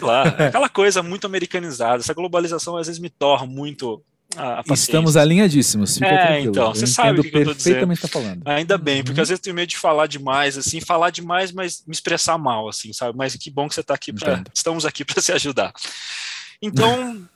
[0.00, 4.02] lá, é aquela coisa muito americanizada, essa globalização às vezes me torna muito
[4.36, 5.94] a, a Estamos alinhadíssimos.
[5.94, 6.50] Fica é, tranquilo.
[6.50, 7.96] então, você sabe o que, que eu tô dizendo.
[7.96, 8.42] Tá falando.
[8.46, 9.22] Ainda bem, porque uhum.
[9.22, 12.68] às vezes eu tenho medo de falar demais, assim, falar demais, mas me expressar mal,
[12.68, 13.16] assim, sabe?
[13.16, 15.72] Mas que bom que você está aqui para, estamos aqui para se ajudar.
[16.60, 17.26] Então,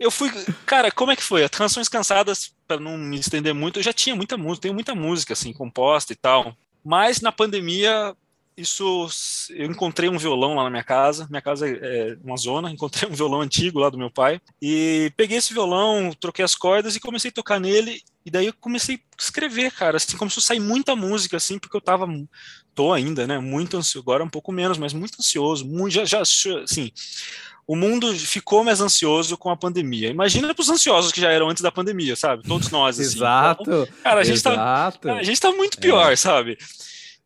[0.00, 0.30] eu fui,
[0.64, 1.44] cara, como é que foi?
[1.44, 4.94] As canções cansadas, para não me estender muito, eu já tinha muita música, tenho muita
[4.94, 6.56] música assim composta e tal.
[6.82, 8.16] Mas na pandemia
[8.56, 9.08] isso
[9.50, 11.26] eu encontrei um violão lá na minha casa.
[11.30, 15.36] Minha casa é uma zona, encontrei um violão antigo lá do meu pai e peguei
[15.36, 19.22] esse violão, troquei as cordas e comecei a tocar nele E daí eu comecei a
[19.22, 22.06] escrever, cara, assim, começou a sair muita música, assim, porque eu tava,
[22.74, 26.20] tô ainda, né, muito ansioso, agora um pouco menos, mas muito ansioso, muito, já, já,
[26.20, 26.90] assim,
[27.70, 30.08] o mundo ficou mais ansioso com a pandemia.
[30.08, 32.42] Imagina para os ansiosos que já eram antes da pandemia, sabe?
[32.42, 33.18] Todos nós, assim.
[33.18, 33.62] Exato.
[33.62, 34.98] Então, cara, a gente, tá, exato.
[34.98, 36.16] Tá, a gente tá muito pior, é.
[36.16, 36.58] sabe?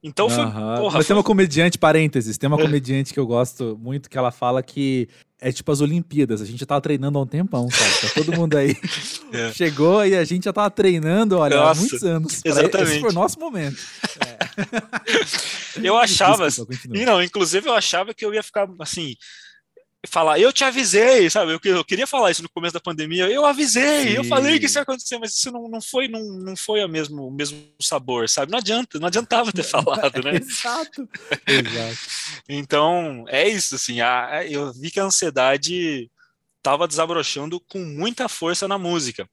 [0.02, 0.44] Então foi.
[0.44, 0.52] Uhum.
[0.52, 1.04] Porra, Mas foi...
[1.06, 5.08] tem uma comediante, parênteses, tem uma comediante que eu gosto muito que ela fala que
[5.40, 6.42] é tipo as Olimpíadas.
[6.42, 8.00] A gente já tava treinando há um tempão, sabe?
[8.02, 8.76] Tá todo mundo aí.
[9.32, 9.50] é.
[9.50, 12.42] Chegou e a gente já tava treinando, olha, Nossa, há muitos anos.
[12.44, 12.90] Exatamente.
[12.90, 13.78] Esse foi o nosso momento.
[15.80, 15.80] É.
[15.82, 16.46] eu achava.
[16.46, 19.16] Desculpa, e não, inclusive eu achava que eu ia ficar assim
[20.06, 21.52] falar, eu te avisei, sabe?
[21.52, 24.14] Eu, eu, queria falar isso no começo da pandemia, eu avisei, Sim.
[24.14, 26.88] eu falei que isso ia acontecer, mas isso não, não foi, não, não foi a
[26.88, 28.52] mesmo, o mesmo sabor, sabe?
[28.52, 30.36] Não adianta, não adiantava ter falado, né?
[30.36, 31.08] Exato.
[31.46, 31.98] Exato.
[32.48, 36.10] Então, é isso, assim, a, eu vi que a ansiedade
[36.64, 39.28] estava desabrochando com muita força na música.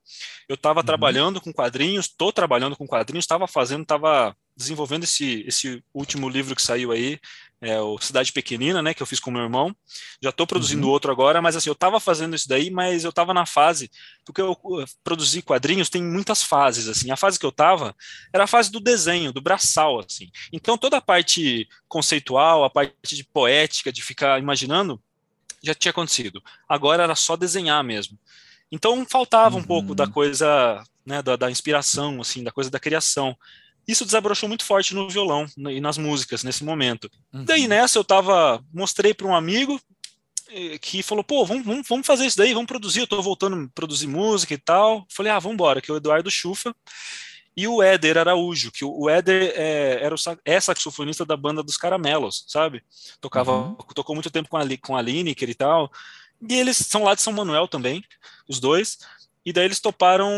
[0.50, 0.86] Eu estava uhum.
[0.86, 6.56] trabalhando com quadrinhos, estou trabalhando com quadrinhos, estava fazendo, estava desenvolvendo esse, esse último livro
[6.56, 7.18] que saiu aí,
[7.62, 9.76] é o Cidade Pequenina, né, que eu fiz com meu irmão.
[10.22, 10.91] Já estou produzindo uhum.
[10.91, 13.91] outro agora, mas assim, eu estava fazendo isso daí, mas eu estava na fase,
[14.26, 14.57] porque eu
[15.03, 17.12] produzi quadrinhos tem muitas fases, assim.
[17.12, 17.95] A fase que eu estava
[18.34, 20.32] era a fase do desenho, do braçal, assim.
[20.51, 24.99] Então toda a parte conceitual, a parte de poética, de ficar imaginando,
[25.64, 26.41] já tinha acontecido.
[26.68, 28.18] Agora era só desenhar mesmo.
[28.72, 29.62] Então faltava uhum.
[29.62, 30.12] um pouco da uhum.
[30.12, 33.38] coisa, né, da, da inspiração, assim, da coisa da criação.
[33.88, 37.10] Isso desabrochou muito forte no violão e nas músicas nesse momento.
[37.34, 37.44] Uhum.
[37.44, 39.80] Daí nessa eu tava, mostrei para um amigo
[40.50, 43.66] eh, que falou, pô, vamos, vamos, vamos, fazer isso daí, vamos produzir, eu tô voltando
[43.66, 45.06] a produzir música e tal.
[45.10, 46.76] Falei, ah, vamos embora, que é o Eduardo Chufa
[47.56, 51.78] e o Éder Araújo, que o Éder é, era o, é saxofonista da banda dos
[51.78, 52.84] Caramelos, sabe?
[53.20, 53.76] Tocava, uhum.
[53.94, 55.92] tocou muito tempo com a, com a Lineker e tal.
[56.50, 58.04] E eles são lá de São Manuel também,
[58.48, 59.00] os dois.
[59.46, 60.32] E daí eles toparam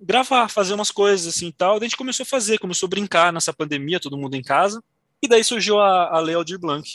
[0.00, 1.78] gravar, fazer umas coisas assim e tal.
[1.78, 4.82] Daí a gente começou a fazer, começou a brincar nessa pandemia, todo mundo em casa.
[5.22, 6.88] E daí surgiu a, a Lei Aldir Blanc,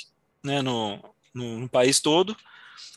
[0.44, 1.00] né, no,
[1.34, 2.36] no, no, país todo.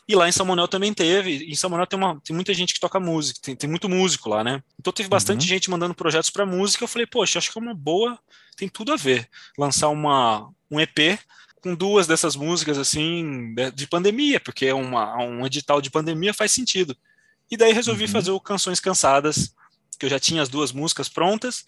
[0.07, 1.45] E lá em São Manuel também teve.
[1.51, 4.29] Em São Manuel tem, uma, tem muita gente que toca música, tem, tem muito músico
[4.29, 4.63] lá, né?
[4.79, 5.47] Então teve bastante uhum.
[5.47, 6.83] gente mandando projetos para música.
[6.83, 8.17] Eu falei, poxa, acho que é uma boa,
[8.55, 9.29] tem tudo a ver.
[9.57, 11.19] Lançar uma, um EP
[11.61, 16.51] com duas dessas músicas assim de pandemia, porque é uma, um edital de pandemia faz
[16.51, 16.95] sentido.
[17.49, 18.11] E daí resolvi uhum.
[18.11, 19.53] fazer o Canções Cansadas,
[19.97, 21.65] que eu já tinha as duas músicas prontas,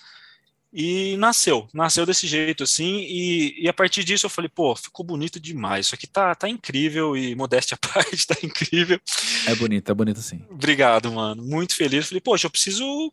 [0.73, 5.05] e nasceu, nasceu desse jeito assim, e, e, a partir disso eu falei, pô, ficou
[5.05, 8.99] bonito demais, isso aqui tá, tá incrível, e modéstia à parte, tá incrível.
[9.47, 10.41] É bonito, é bonito sim.
[10.49, 12.07] Obrigado, mano, muito feliz.
[12.07, 13.11] Falei, poxa, eu preciso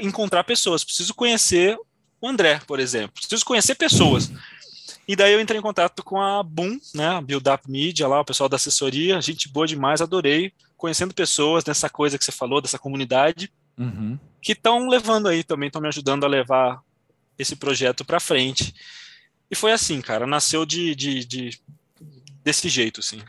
[0.00, 1.78] encontrar pessoas, preciso conhecer
[2.20, 4.32] o André, por exemplo, preciso conhecer pessoas.
[5.06, 8.20] E daí eu entrei em contato com a Boom, né, a Build Up Media lá,
[8.20, 12.60] o pessoal da assessoria, gente boa demais, adorei, conhecendo pessoas nessa coisa que você falou,
[12.60, 14.18] dessa comunidade, uhum.
[14.40, 16.80] que estão levando aí também, estão me ajudando a levar
[17.38, 18.74] esse projeto para frente.
[19.50, 21.60] E foi assim, cara, nasceu de, de, de,
[22.42, 23.20] desse jeito, assim.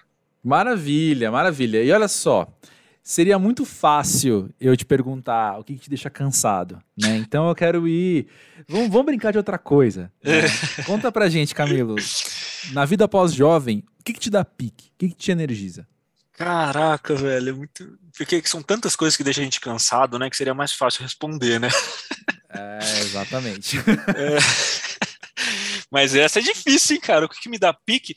[0.43, 1.83] Maravilha, maravilha.
[1.83, 2.47] E olha só,
[3.03, 7.17] seria muito fácil eu te perguntar o que, que te deixa cansado, né?
[7.17, 8.27] Então eu quero ir.
[8.67, 10.11] Vamos, vamos brincar de outra coisa.
[10.23, 10.41] Né?
[10.85, 11.95] Conta pra gente, Camilo.
[12.71, 14.89] Na vida pós-jovem, o que, que te dá pique?
[14.89, 15.87] O que, que te energiza?
[16.37, 17.99] Caraca, velho, é muito.
[18.15, 20.29] Porque são tantas coisas que deixam a gente cansado, né?
[20.29, 21.67] Que seria mais fácil responder, né?
[22.49, 23.77] É, exatamente.
[24.15, 24.37] É.
[25.91, 27.25] Mas essa é difícil, hein, cara?
[27.25, 28.13] O que, me dá pique?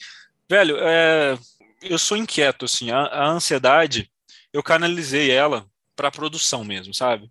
[0.48, 1.38] Velho, é...
[1.82, 2.90] eu sou inquieto, assim.
[2.90, 4.10] A, a ansiedade
[4.52, 5.66] eu canalizei ela
[5.96, 7.30] para produção mesmo, sabe?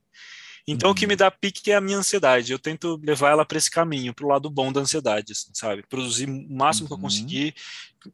[0.67, 0.91] Então, uhum.
[0.93, 1.17] o que me uhum.
[1.17, 2.51] dá pique é a minha ansiedade.
[2.51, 5.83] Eu tento levar ela para esse caminho, para o lado bom da ansiedade, assim, sabe?
[5.87, 6.87] Produzir o máximo uhum.
[6.87, 7.01] que eu uhum.
[7.01, 7.55] conseguir,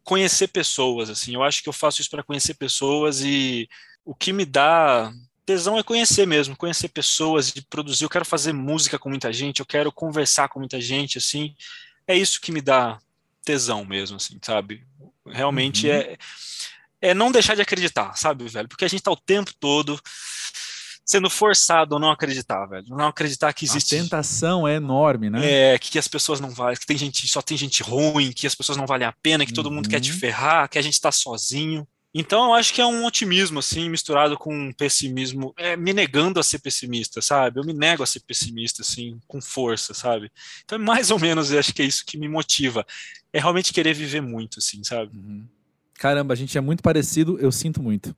[0.04, 1.36] conhecer pessoas, assim.
[1.36, 3.68] Eu acho que eu faço isso para conhecer pessoas e
[4.04, 5.12] o que me dá
[5.46, 8.06] tesão é conhecer mesmo, conhecer pessoas e produzir.
[8.06, 11.54] Eu quero fazer música com muita gente, eu quero conversar com muita gente, assim.
[12.08, 13.00] É isso que me dá
[13.43, 14.84] tesão mesmo, assim, sabe?
[15.26, 15.93] Realmente uhum.
[15.93, 16.18] é
[17.02, 18.68] é não deixar de acreditar, sabe, velho?
[18.68, 20.00] Porque a gente tá o tempo todo
[21.06, 22.88] sendo forçado a não acreditar, velho.
[22.89, 23.95] Não acreditar que existe.
[23.95, 25.74] A tentação é enorme, né?
[25.74, 28.56] É, que as pessoas não valem, que tem gente, só tem gente ruim, que as
[28.56, 30.18] pessoas não valem a pena, que todo mundo quer te uhum.
[30.18, 31.88] ferrar, que a gente tá sozinho.
[32.18, 36.39] Então eu acho que é um otimismo, assim, misturado com um pessimismo, é, me negando
[36.39, 37.60] a ser pessimista, sabe?
[37.60, 40.32] Eu me nego a ser pessimista, assim, com força, sabe?
[40.64, 42.86] Então, mais ou menos, eu acho que é isso que me motiva.
[43.34, 45.12] É realmente querer viver muito, assim, sabe?
[45.14, 45.45] Uhum.
[45.95, 48.16] Caramba, a gente é muito parecido, eu sinto muito.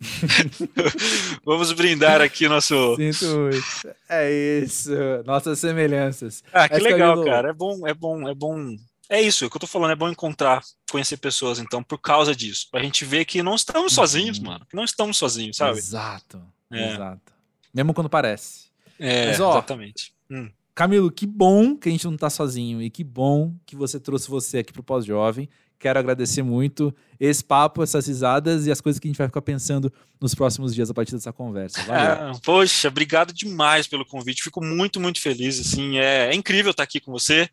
[1.44, 2.96] Vamos brindar aqui nosso.
[2.96, 3.96] Sinto muito.
[4.08, 4.30] É
[4.62, 4.90] isso.
[5.24, 6.44] Nossas semelhanças.
[6.52, 7.50] Ah, que legal, cara.
[7.50, 8.76] É bom, é bom, é bom.
[9.10, 12.36] É isso, é que eu tô falando, é bom encontrar, conhecer pessoas, então, por causa
[12.36, 12.68] disso.
[12.70, 14.44] Pra gente ver que não estamos sozinhos, uhum.
[14.44, 14.66] mano.
[14.68, 15.78] Que não estamos sozinhos, sabe?
[15.78, 16.42] Exato.
[16.70, 16.92] É.
[16.92, 17.32] Exato.
[17.72, 18.68] Mesmo quando parece.
[18.98, 20.12] É, Mas, ó, exatamente.
[20.30, 20.50] Hum.
[20.74, 24.28] Camilo, que bom que a gente não tá sozinho e que bom que você trouxe
[24.28, 25.48] você aqui pro Pós-Jovem.
[25.78, 29.42] Quero agradecer muito esse papo, essas risadas e as coisas que a gente vai ficar
[29.42, 31.82] pensando nos próximos dias a partir dessa conversa.
[31.84, 32.02] Valeu.
[32.02, 34.42] Ah, poxa, obrigado demais pelo convite.
[34.42, 35.60] Fico muito, muito feliz.
[35.60, 37.48] Assim, é, é incrível estar aqui com você.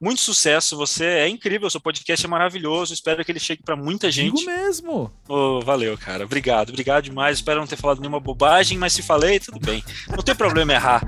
[0.00, 0.76] Muito sucesso.
[0.76, 1.70] Você é incrível.
[1.70, 2.92] Seu podcast é maravilhoso.
[2.92, 4.38] Espero que ele chegue para muita gente.
[4.38, 5.12] Digo mesmo.
[5.28, 6.24] Oh, valeu, cara.
[6.24, 7.38] Obrigado, obrigado demais.
[7.38, 9.84] Espero não ter falado nenhuma bobagem, mas se falei, tudo bem.
[10.08, 11.04] Não tem problema errar.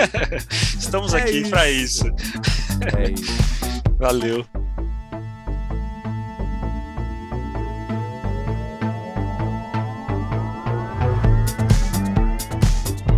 [0.80, 2.06] Estamos é aqui para isso.
[2.96, 3.34] É isso.
[3.98, 4.63] Valeu.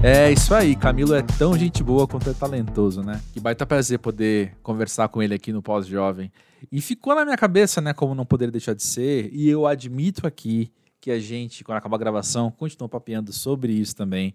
[0.02, 3.20] É isso aí, Camilo é tão gente boa quanto é talentoso, né?
[3.32, 6.30] Que baita prazer poder conversar com ele aqui no Pós-Jovem.
[6.70, 10.26] E ficou na minha cabeça, né, como não poderia deixar de ser, e eu admito
[10.26, 10.70] aqui
[11.00, 14.34] que a gente, quando acabar a gravação, continua papeando sobre isso também.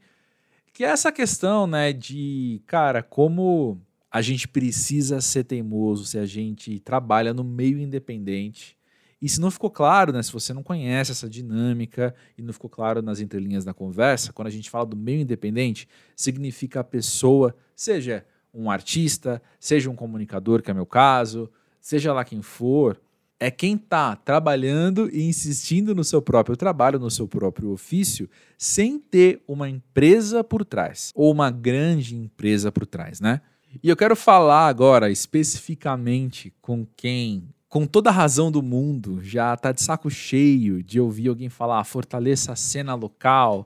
[0.73, 3.79] Que é essa questão, né, de, cara, como
[4.11, 8.77] a gente precisa ser teimoso se a gente trabalha no meio independente
[9.21, 12.69] e se não ficou claro, né, se você não conhece essa dinâmica e não ficou
[12.69, 17.55] claro nas entrelinhas da conversa, quando a gente fala do meio independente, significa a pessoa,
[17.75, 21.49] seja um artista, seja um comunicador, que é meu caso,
[21.79, 22.99] seja lá quem for,
[23.39, 28.99] é quem está trabalhando e insistindo no seu próprio trabalho, no seu próprio ofício, sem
[28.99, 33.41] ter uma empresa por trás, ou uma grande empresa por trás, né?
[33.81, 39.55] E eu quero falar agora especificamente com quem com toda a razão do mundo, já
[39.55, 43.65] tá de saco cheio de ouvir alguém falar ah, fortaleça a cena local,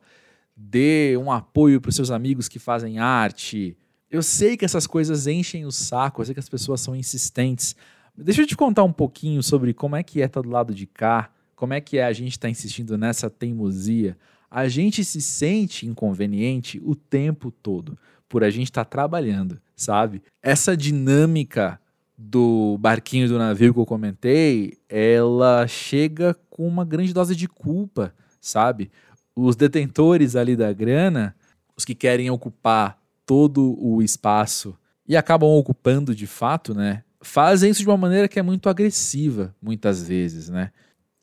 [0.56, 3.76] dê um apoio para os seus amigos que fazem arte.
[4.12, 7.76] Eu sei que essas coisas enchem o saco, eu sei que as pessoas são insistentes.
[8.16, 10.86] Deixa eu te contar um pouquinho sobre como é que é estar do lado de
[10.86, 14.16] cá, como é que é a gente estar tá insistindo nessa teimosia.
[14.51, 17.97] A gente se sente inconveniente o tempo todo
[18.30, 20.22] por a gente estar tá trabalhando, sabe?
[20.43, 21.80] Essa dinâmica
[22.18, 28.13] do barquinho do navio que eu comentei, ela chega com uma grande dose de culpa,
[28.39, 28.89] sabe?
[29.36, 31.36] Os detentores ali da grana,
[31.76, 37.03] os que querem ocupar todo o espaço e acabam ocupando de fato, né?
[37.22, 40.72] Fazem isso de uma maneira que é muito agressiva, muitas vezes, né?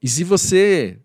[0.02, 0.98] E se você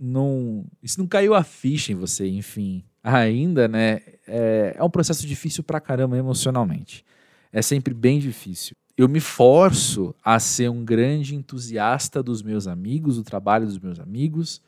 [0.00, 0.64] não.
[0.84, 4.00] Se não caiu a ficha em você, enfim, ainda, né?
[4.26, 7.04] É, é um processo difícil pra caramba emocionalmente.
[7.52, 13.16] É sempre bem difícil eu me forço a ser um grande entusiasta dos meus amigos,
[13.16, 14.62] do trabalho dos meus amigos,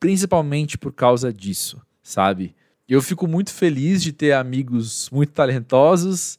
[0.00, 2.54] principalmente por causa disso, sabe?
[2.88, 6.38] Eu fico muito feliz de ter amigos muito talentosos,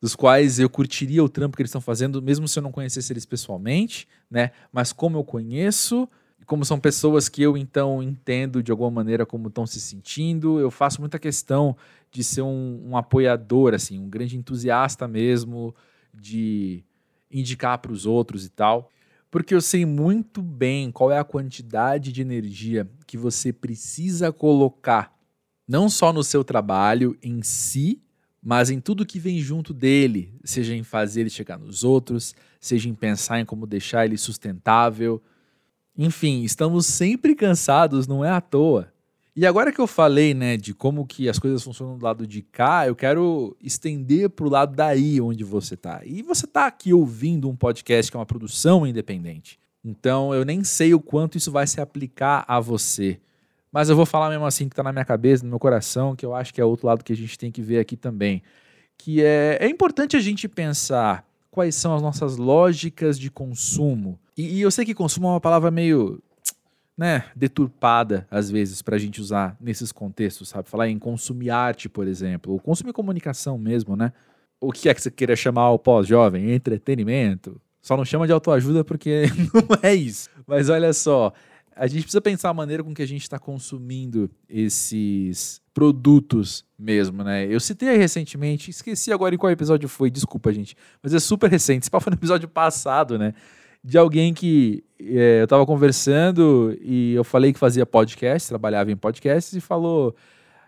[0.00, 3.12] dos quais eu curtiria o trampo que eles estão fazendo, mesmo se eu não conhecesse
[3.12, 4.50] eles pessoalmente, né?
[4.72, 6.08] Mas como eu conheço,
[6.44, 10.70] como são pessoas que eu então entendo de alguma maneira como estão se sentindo, eu
[10.70, 11.76] faço muita questão
[12.10, 15.74] de ser um, um apoiador, assim, um grande entusiasta mesmo,
[16.12, 16.84] de
[17.30, 18.90] indicar para os outros e tal,
[19.30, 25.18] porque eu sei muito bem qual é a quantidade de energia que você precisa colocar,
[25.66, 28.02] não só no seu trabalho em si,
[28.42, 32.88] mas em tudo que vem junto dele, seja em fazer ele chegar nos outros, seja
[32.88, 35.22] em pensar em como deixar ele sustentável.
[35.96, 38.92] Enfim, estamos sempre cansados, não é à toa.
[39.34, 42.42] E agora que eu falei, né, de como que as coisas funcionam do lado de
[42.42, 46.02] cá, eu quero estender para o lado daí onde você está.
[46.04, 49.58] E você está aqui ouvindo um podcast que é uma produção independente.
[49.82, 53.18] Então eu nem sei o quanto isso vai se aplicar a você.
[53.72, 56.26] Mas eu vou falar mesmo assim que está na minha cabeça, no meu coração, que
[56.26, 58.42] eu acho que é outro lado que a gente tem que ver aqui também.
[58.98, 64.20] Que é, é importante a gente pensar quais são as nossas lógicas de consumo.
[64.36, 66.22] E, e eu sei que consumo é uma palavra meio
[67.02, 70.68] né, deturpada, às vezes, para a gente usar nesses contextos, sabe?
[70.68, 74.12] Falar em consumir arte, por exemplo, ou consumir comunicação mesmo, né?
[74.60, 76.52] O que é que você queira chamar o pós-jovem?
[76.52, 77.60] Entretenimento.
[77.80, 80.30] Só não chama de autoajuda porque não é isso.
[80.46, 81.32] Mas olha só,
[81.74, 87.24] a gente precisa pensar a maneira com que a gente está consumindo esses produtos mesmo,
[87.24, 87.52] né?
[87.52, 91.82] Eu citei recentemente, esqueci agora em qual episódio foi, desculpa, gente, mas é super recente.
[91.82, 93.34] Esse foi no episódio passado, né?
[93.82, 98.96] De alguém que é, eu estava conversando e eu falei que fazia podcast, trabalhava em
[98.96, 100.14] podcasts, e falou: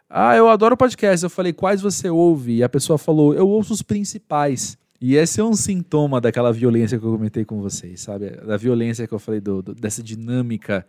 [0.08, 1.22] Ah, eu adoro podcast.
[1.22, 2.56] Eu falei: Quais você ouve?
[2.56, 4.76] E a pessoa falou: Eu ouço os principais.
[5.00, 8.30] E esse é um sintoma daquela violência que eu comentei com vocês, sabe?
[8.30, 10.86] Da violência que eu falei, do, do dessa dinâmica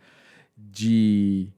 [0.56, 1.48] de.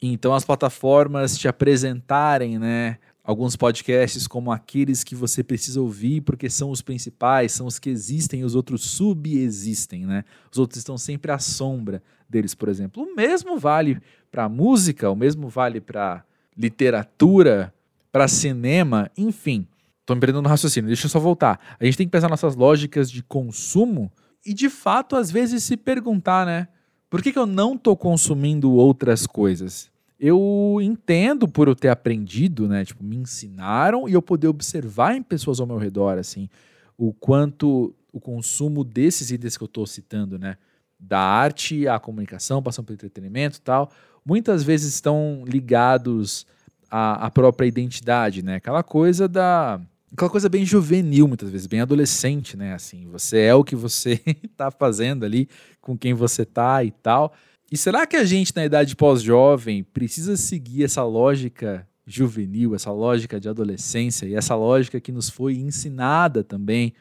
[0.00, 2.98] Então as plataformas te apresentarem, né?
[3.28, 7.90] Alguns podcasts como aqueles que você precisa ouvir porque são os principais, são os que
[7.90, 10.24] existem, os outros subexistem, né?
[10.50, 13.02] Os outros estão sempre à sombra deles, por exemplo.
[13.02, 14.00] O mesmo vale
[14.32, 16.24] para música, o mesmo vale para
[16.56, 17.74] literatura,
[18.10, 19.68] para cinema, enfim.
[20.06, 21.60] Tô me perdendo no raciocínio, deixa eu só voltar.
[21.78, 24.10] A gente tem que pensar nossas lógicas de consumo
[24.42, 26.66] e, de fato, às vezes se perguntar, né?
[27.10, 29.90] Por que, que eu não tô consumindo outras coisas?
[30.18, 32.84] Eu entendo por eu ter aprendido, né?
[32.84, 36.48] Tipo, me ensinaram e eu poder observar em pessoas ao meu redor, assim,
[36.96, 40.56] o quanto o consumo desses itens que eu estou citando, né?
[40.98, 43.92] Da arte à comunicação, passando pelo entretenimento e tal,
[44.24, 46.44] muitas vezes estão ligados
[46.90, 48.56] à, à própria identidade, né?
[48.56, 49.80] Aquela coisa da.
[50.10, 52.72] Aquela coisa bem juvenil, muitas vezes, bem adolescente, né?
[52.72, 55.48] Assim, você é o que você está fazendo ali,
[55.80, 57.32] com quem você tá e tal.
[57.70, 63.38] E será que a gente, na idade pós-jovem, precisa seguir essa lógica juvenil, essa lógica
[63.38, 66.94] de adolescência e essa lógica que nos foi ensinada também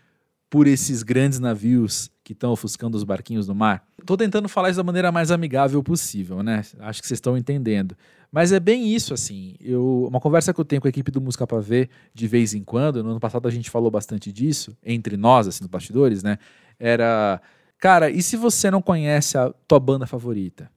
[0.50, 3.86] por esses grandes navios que estão ofuscando os barquinhos no mar.
[3.98, 6.64] Estou tentando falar isso da maneira mais amigável possível, né?
[6.80, 7.96] Acho que vocês estão entendendo.
[8.30, 9.56] Mas é bem isso, assim.
[9.62, 12.54] Eu, uma conversa que eu tenho com a equipe do Música para Ver de vez
[12.54, 16.22] em quando, no ano passado a gente falou bastante disso, entre nós, assim, nos bastidores,
[16.22, 16.38] né?
[16.78, 17.42] Era,
[17.78, 20.72] cara, e se você não conhece a tua banda favorita?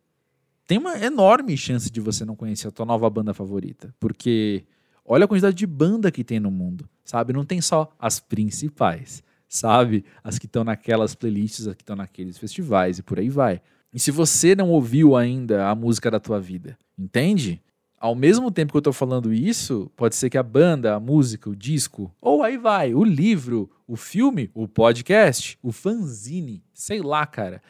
[0.66, 4.64] Tem uma enorme chance de você não conhecer a tua nova banda favorita, porque
[5.04, 7.32] olha a quantidade de banda que tem no mundo, sabe?
[7.32, 10.04] Não tem só as principais sabe?
[10.22, 13.60] As que estão naquelas playlists, as que estão naqueles festivais e por aí vai.
[13.92, 17.60] E se você não ouviu ainda a música da tua vida, entende?
[18.00, 21.50] Ao mesmo tempo que eu estou falando isso, pode ser que a banda, a música,
[21.50, 27.26] o disco, ou aí vai, o livro, o filme, o podcast, o fanzine, sei lá,
[27.26, 27.60] cara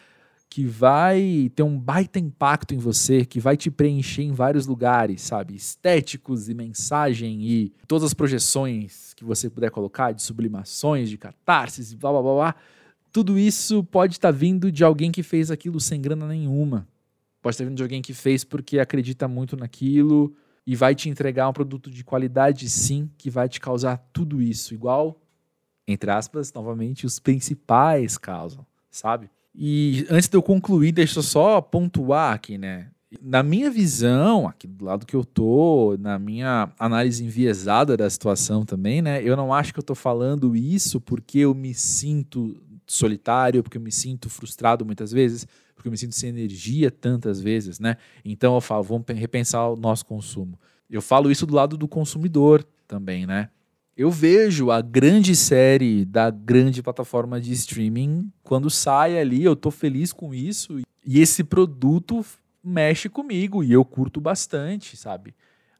[0.50, 5.22] que vai ter um baita impacto em você, que vai te preencher em vários lugares,
[5.22, 5.54] sabe?
[5.54, 11.94] Estéticos e mensagem e todas as projeções que você puder colocar, de sublimações, de catarses
[11.94, 12.54] blá blá blá blá.
[13.12, 16.86] Tudo isso pode estar tá vindo de alguém que fez aquilo sem grana nenhuma.
[17.42, 20.34] Pode estar vindo de alguém que fez porque acredita muito naquilo
[20.66, 24.74] e vai te entregar um produto de qualidade, sim, que vai te causar tudo isso.
[24.74, 25.20] Igual,
[25.88, 29.30] entre aspas, novamente, os principais causam, sabe?
[29.54, 32.90] E antes de eu concluir, deixa eu só pontuar aqui, né?
[33.20, 38.64] Na minha visão, aqui do lado que eu tô, na minha análise enviesada da situação
[38.64, 39.20] também, né?
[39.24, 43.82] Eu não acho que eu tô falando isso porque eu me sinto solitário, porque eu
[43.82, 45.46] me sinto frustrado muitas vezes,
[45.80, 47.96] porque eu me sinto sem energia tantas vezes, né?
[48.22, 50.60] Então eu falo, vamos repensar o nosso consumo.
[50.90, 53.48] Eu falo isso do lado do consumidor também, né?
[53.96, 59.70] eu vejo a grande série da grande plataforma de streaming quando sai ali, eu tô
[59.70, 62.24] feliz com isso e esse produto
[62.64, 65.34] mexe comigo e eu curto bastante, sabe?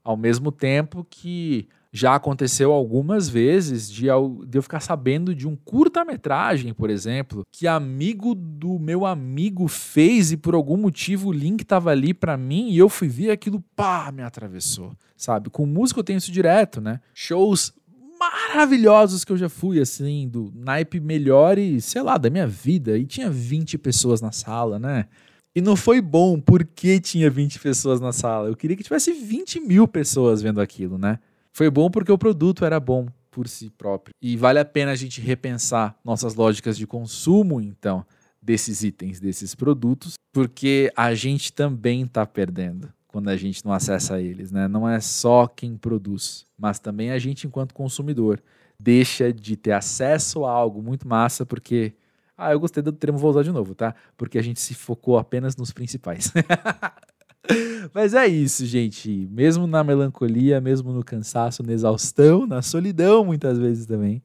[0.05, 5.57] Ao mesmo tempo que já aconteceu algumas vezes de, de eu ficar sabendo de um
[5.57, 11.64] curta-metragem, por exemplo, que amigo do meu amigo fez e por algum motivo o link
[11.64, 15.51] tava ali para mim e eu fui ver aquilo, pá, me atravessou, sabe?
[15.51, 17.01] Com música eu tenho isso direto, né?
[17.12, 17.72] Shows
[18.20, 22.99] maravilhosos que eu já fui, assim, do naipe melhor e, sei lá, da minha vida.
[22.99, 25.07] E tinha 20 pessoas na sala, né?
[25.55, 28.49] E não foi bom porque tinha 20 pessoas na sala.
[28.49, 31.18] Eu queria que tivesse 20 mil pessoas vendo aquilo, né?
[31.53, 34.15] Foi bom porque o produto era bom por si próprio.
[34.21, 38.05] E vale a pena a gente repensar nossas lógicas de consumo, então,
[38.43, 44.21] desses itens, desses produtos, porque a gente também está perdendo quando a gente não acessa
[44.21, 44.69] eles, né?
[44.69, 48.41] Não é só quem produz, mas também a gente enquanto consumidor
[48.79, 51.93] deixa de ter acesso a algo muito massa porque
[52.37, 53.95] ah, eu gostei do termo, vou usar de novo, tá?
[54.17, 56.33] Porque a gente se focou apenas nos principais.
[57.93, 59.29] Mas é isso, gente.
[59.31, 64.23] Mesmo na melancolia, mesmo no cansaço, na exaustão, na solidão, muitas vezes também,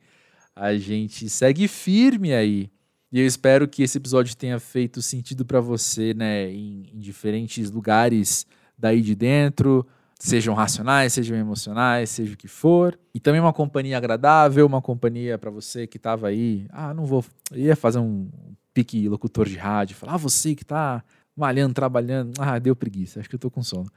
[0.55, 2.69] a gente segue firme aí.
[3.11, 7.71] E eu espero que esse episódio tenha feito sentido para você, né, em, em diferentes
[7.71, 8.45] lugares
[8.77, 9.85] daí de dentro,
[10.19, 12.97] sejam racionais, sejam emocionais, seja o que for.
[13.13, 17.23] E também uma companhia agradável, uma companhia para você que estava aí, ah, não vou,
[17.53, 18.29] ia fazer um
[18.73, 21.03] pique locutor de rádio, falar, ah, você que está
[21.35, 23.89] malhando, trabalhando, ah, deu preguiça, acho que eu estou com sono.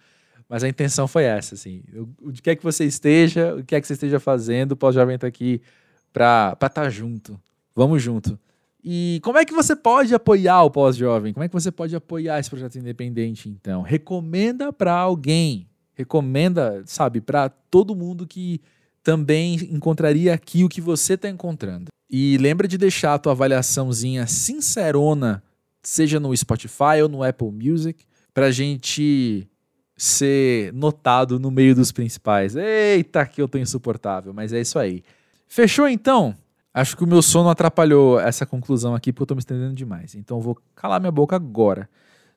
[0.49, 1.83] Mas a intenção foi essa, assim,
[2.23, 5.17] o que é que você esteja, o que é que você esteja fazendo, o Pós-Jovem
[5.17, 5.61] está aqui
[6.13, 7.39] para estar tá junto.
[7.75, 8.39] Vamos junto.
[8.83, 11.33] E como é que você pode apoiar o pós-jovem?
[11.33, 13.83] Como é que você pode apoiar esse projeto independente, então?
[13.83, 15.69] Recomenda para alguém.
[15.95, 18.61] Recomenda, sabe, para todo mundo que
[19.03, 21.87] também encontraria aqui o que você está encontrando.
[22.11, 25.43] E lembra de deixar a tua avaliaçãozinha sincerona,
[25.83, 29.49] seja no Spotify ou no Apple Music, para a gente
[29.97, 32.55] ser notado no meio dos principais.
[32.55, 35.03] Eita, que eu tô insuportável, mas é isso aí.
[35.47, 36.37] Fechou então?
[36.73, 40.15] Acho que o meu sono atrapalhou essa conclusão aqui porque eu tô me estendendo demais.
[40.15, 41.89] Então vou calar minha boca agora.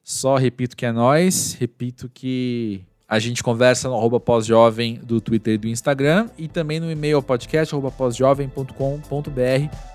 [0.04, 5.56] Só repito que é nós, repito que A gente conversa no arroba pós-jovem do Twitter
[5.56, 8.72] e do Instagram e também no e-mail podcast pós-jovem.com.br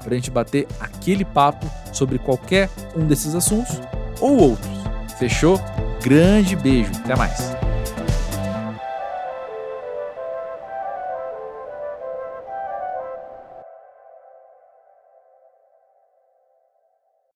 [0.04, 3.80] para a gente bater aquele papo sobre qualquer um desses assuntos
[4.20, 4.70] ou outros.
[5.18, 5.58] Fechou?
[6.02, 7.65] Grande beijo, até mais.